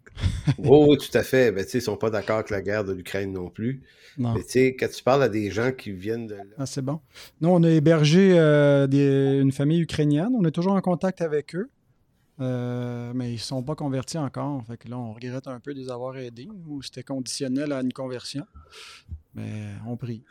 [0.59, 1.51] oui, tout à fait.
[1.53, 3.83] Ben, ils ne sont pas d'accord avec la guerre de l'Ukraine non plus.
[4.19, 4.35] Non.
[4.35, 6.43] Mais quand tu parles à des gens qui viennent de là.
[6.59, 7.01] Ah, c'est bon.
[7.41, 10.33] Nous, on a hébergé euh, une famille ukrainienne.
[10.39, 11.71] On est toujours en contact avec eux.
[12.41, 14.65] Euh, mais ils ne sont pas convertis encore.
[14.67, 16.49] Fait que là, on regrette un peu de les avoir aidés.
[16.69, 18.45] Ou c'était conditionnel à une conversion.
[19.35, 20.23] Mais on prie.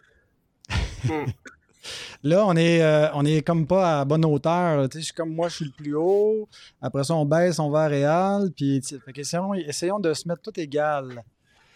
[2.24, 4.88] Là, on est, euh, on est comme pas à bonne hauteur.
[4.90, 6.48] Tu sais, comme moi, je suis le plus haut.
[6.82, 8.52] Après ça, on baisse, on va à Réal.
[8.56, 8.82] Puis,
[9.16, 11.24] essayons, de se mettre tout égal.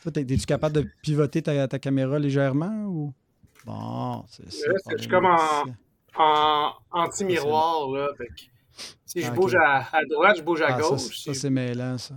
[0.04, 3.14] Toi, es-tu capable de pivoter ta, caméra légèrement ou?
[3.66, 4.72] Bon, c'est ça.
[4.92, 8.10] Je suis comme en, anti-miroir, là.
[9.06, 11.24] si je ah, bouge à, droite, je bouge à ah, gauche.
[11.24, 12.14] Ça, c'est mêlant, ça.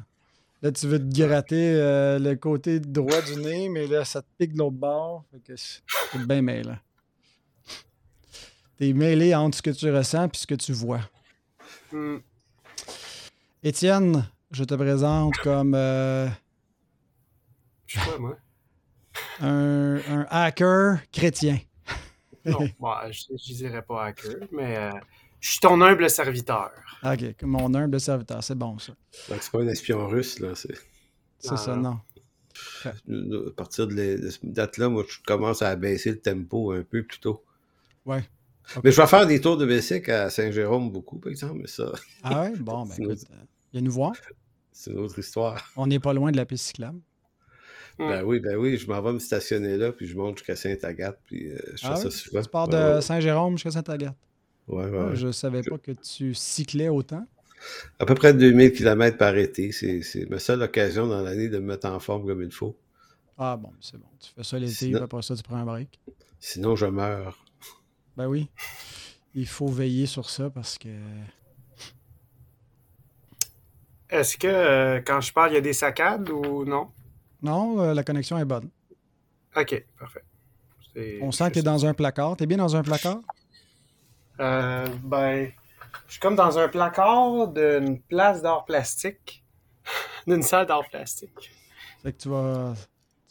[0.61, 4.27] Là, tu veux te gratter euh, le côté droit du nez, mais là, ça te
[4.37, 5.25] pique de l'autre bord.
[5.47, 6.77] c'est bien mêlant.
[8.79, 11.01] T'es mêlé entre ce que tu ressens et ce que tu vois.
[11.91, 12.19] Hmm.
[13.63, 15.75] Étienne, je te présente comme.
[15.75, 16.29] Euh,
[17.87, 18.39] je sais pas, moi.
[19.41, 21.59] Un, un, hacker chrétien.
[22.45, 24.93] non, bah, je ne dirais pas hacker, mais euh,
[25.41, 26.71] je suis ton humble serviteur.
[27.03, 28.93] Ok, mon humble serviteur, c'est bon ça.
[29.29, 30.53] Donc, c'est pas un espion russe, là.
[30.55, 31.99] C'est ça, non.
[32.85, 32.93] À
[33.57, 37.45] partir de, cette date-là, moi, je commence à baisser le tempo un peu plus tôt.
[38.07, 38.23] Ouais.
[38.85, 41.93] Mais je vais faire des tours de bicycle à Saint-Jérôme beaucoup, par exemple, mais ça.
[42.23, 42.53] Ah ouais?
[42.61, 43.37] Bon, ben écoute, euh,
[43.73, 44.13] viens nous voir.
[44.73, 45.71] C'est une autre histoire.
[45.77, 47.01] On n'est pas loin de la piste cyclable.
[47.99, 51.19] Ben oui, ben oui, je m'en vais me stationner là, puis je monte jusqu'à Saint-Agathe,
[51.25, 52.43] puis euh, je fais ah ça souvent.
[52.43, 54.15] Tu pars de Saint-Jérôme jusqu'à Saint-Agathe.
[54.69, 57.27] Ouais, ouais, ah, Je savais pas que tu cyclais autant.
[57.99, 59.73] À peu près 2000 km par été.
[59.73, 62.77] C'est ma seule occasion dans l'année de me mettre en forme comme il faut.
[63.37, 64.07] Ah bon, c'est bon.
[64.21, 65.99] Tu fais ça l'été, après ça, tu prends un break.
[66.39, 67.45] Sinon, je meurs.
[68.19, 68.51] Ben oui.
[69.33, 70.89] Il faut veiller sur ça parce que.
[74.11, 76.91] Est-ce que euh, quand je parle, il y a des saccades ou non?
[77.41, 78.71] Non, euh, la connexion est bonne.
[79.57, 80.25] OK, parfait.
[81.23, 82.37] On sent que tu es dans un placard.
[82.37, 83.21] Tu es bien dans un placard?
[84.41, 85.53] Euh, ben,
[86.07, 89.45] je suis comme dans un placard d'une place d'art plastique.
[90.27, 91.53] d'une salle d'art plastique.
[92.03, 92.75] Fait que tu vas,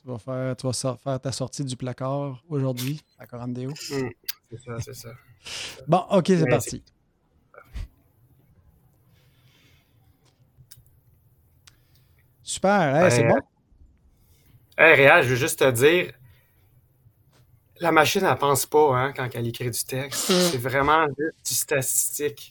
[0.07, 3.71] tu vas, faire, tu vas faire ta sortie du placard aujourd'hui à Corandeo.
[3.71, 4.09] Hmm.
[4.49, 5.09] C'est ça, c'est ça.
[5.89, 6.81] Bon, ok, c'est parti.
[12.41, 13.41] Super, c'est bon.
[14.77, 16.13] Hey, Réal, je veux juste te dire,
[17.81, 20.29] la machine, elle pense pas hein, quand elle écrit du texte.
[20.29, 20.49] Hmm.
[20.49, 22.49] C'est vraiment du statistique.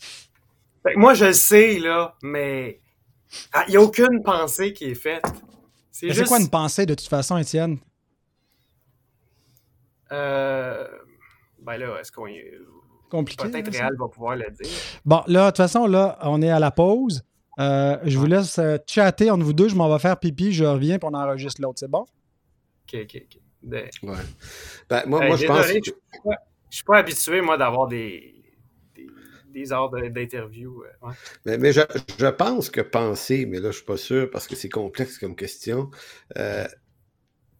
[0.96, 2.82] moi, je le sais, là, mais
[3.66, 5.24] il n'y a aucune pensée qui est faite.
[5.98, 7.78] C'est quoi une pensée de toute façon, Étienne?
[10.12, 10.86] Euh,
[11.60, 12.52] ben là, est-ce qu'on est?
[13.10, 13.48] Compliqué.
[13.48, 14.68] Peut-être Réal va pouvoir le dire.
[15.04, 17.24] Bon, là, de toute façon, là, on est à la pause.
[17.58, 19.68] Euh, je vous laisse euh, chatter entre vous deux.
[19.68, 21.78] Je m'en vais faire pipi, je reviens, puis on enregistre l'autre.
[21.78, 22.00] C'est bon?
[22.02, 23.40] OK, OK, OK.
[24.02, 24.16] Ouais.
[24.90, 25.66] Ben, moi, moi je pense.
[25.66, 26.32] Je ne
[26.68, 28.35] suis pas habitué, moi, d'avoir des,
[29.56, 30.84] des, heures d'interview.
[31.44, 31.80] Mais, mais je,
[32.18, 35.34] je, pense que penser, mais là, je suis pas sûr parce que c'est complexe comme
[35.34, 35.90] question.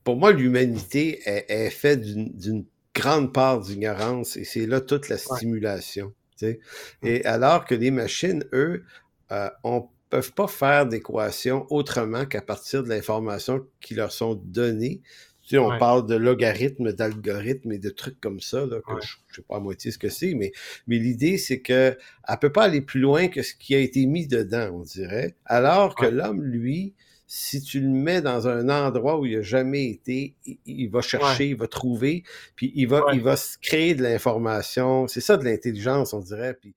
[0.04, 5.18] pour moi, l'humanité est, est faite d'une grande part d'ignorance et c'est là toute la
[5.18, 6.12] stimulation.
[7.02, 8.84] Et alors que les machines, eux,
[9.32, 15.02] euh, on peuvent pas faire d'équations autrement qu'à partir de l'information qui leur sont données.
[15.46, 19.16] Tu sais, on parle de logarithmes, d'algorithmes et de trucs comme ça, là, que je,
[19.30, 20.50] ne sais pas à moitié ce que c'est, mais,
[20.88, 21.96] mais l'idée, c'est que
[22.28, 25.36] elle peut pas aller plus loin que ce qui a été mis dedans, on dirait.
[25.44, 26.94] Alors que l'homme, lui,
[27.28, 30.34] si tu le mets dans un endroit où il n'a jamais été,
[30.66, 32.24] il, va chercher, il va trouver,
[32.56, 35.06] puis il va, il va se créer de l'information.
[35.06, 36.54] C'est ça de l'intelligence, on dirait.
[36.54, 36.74] Puis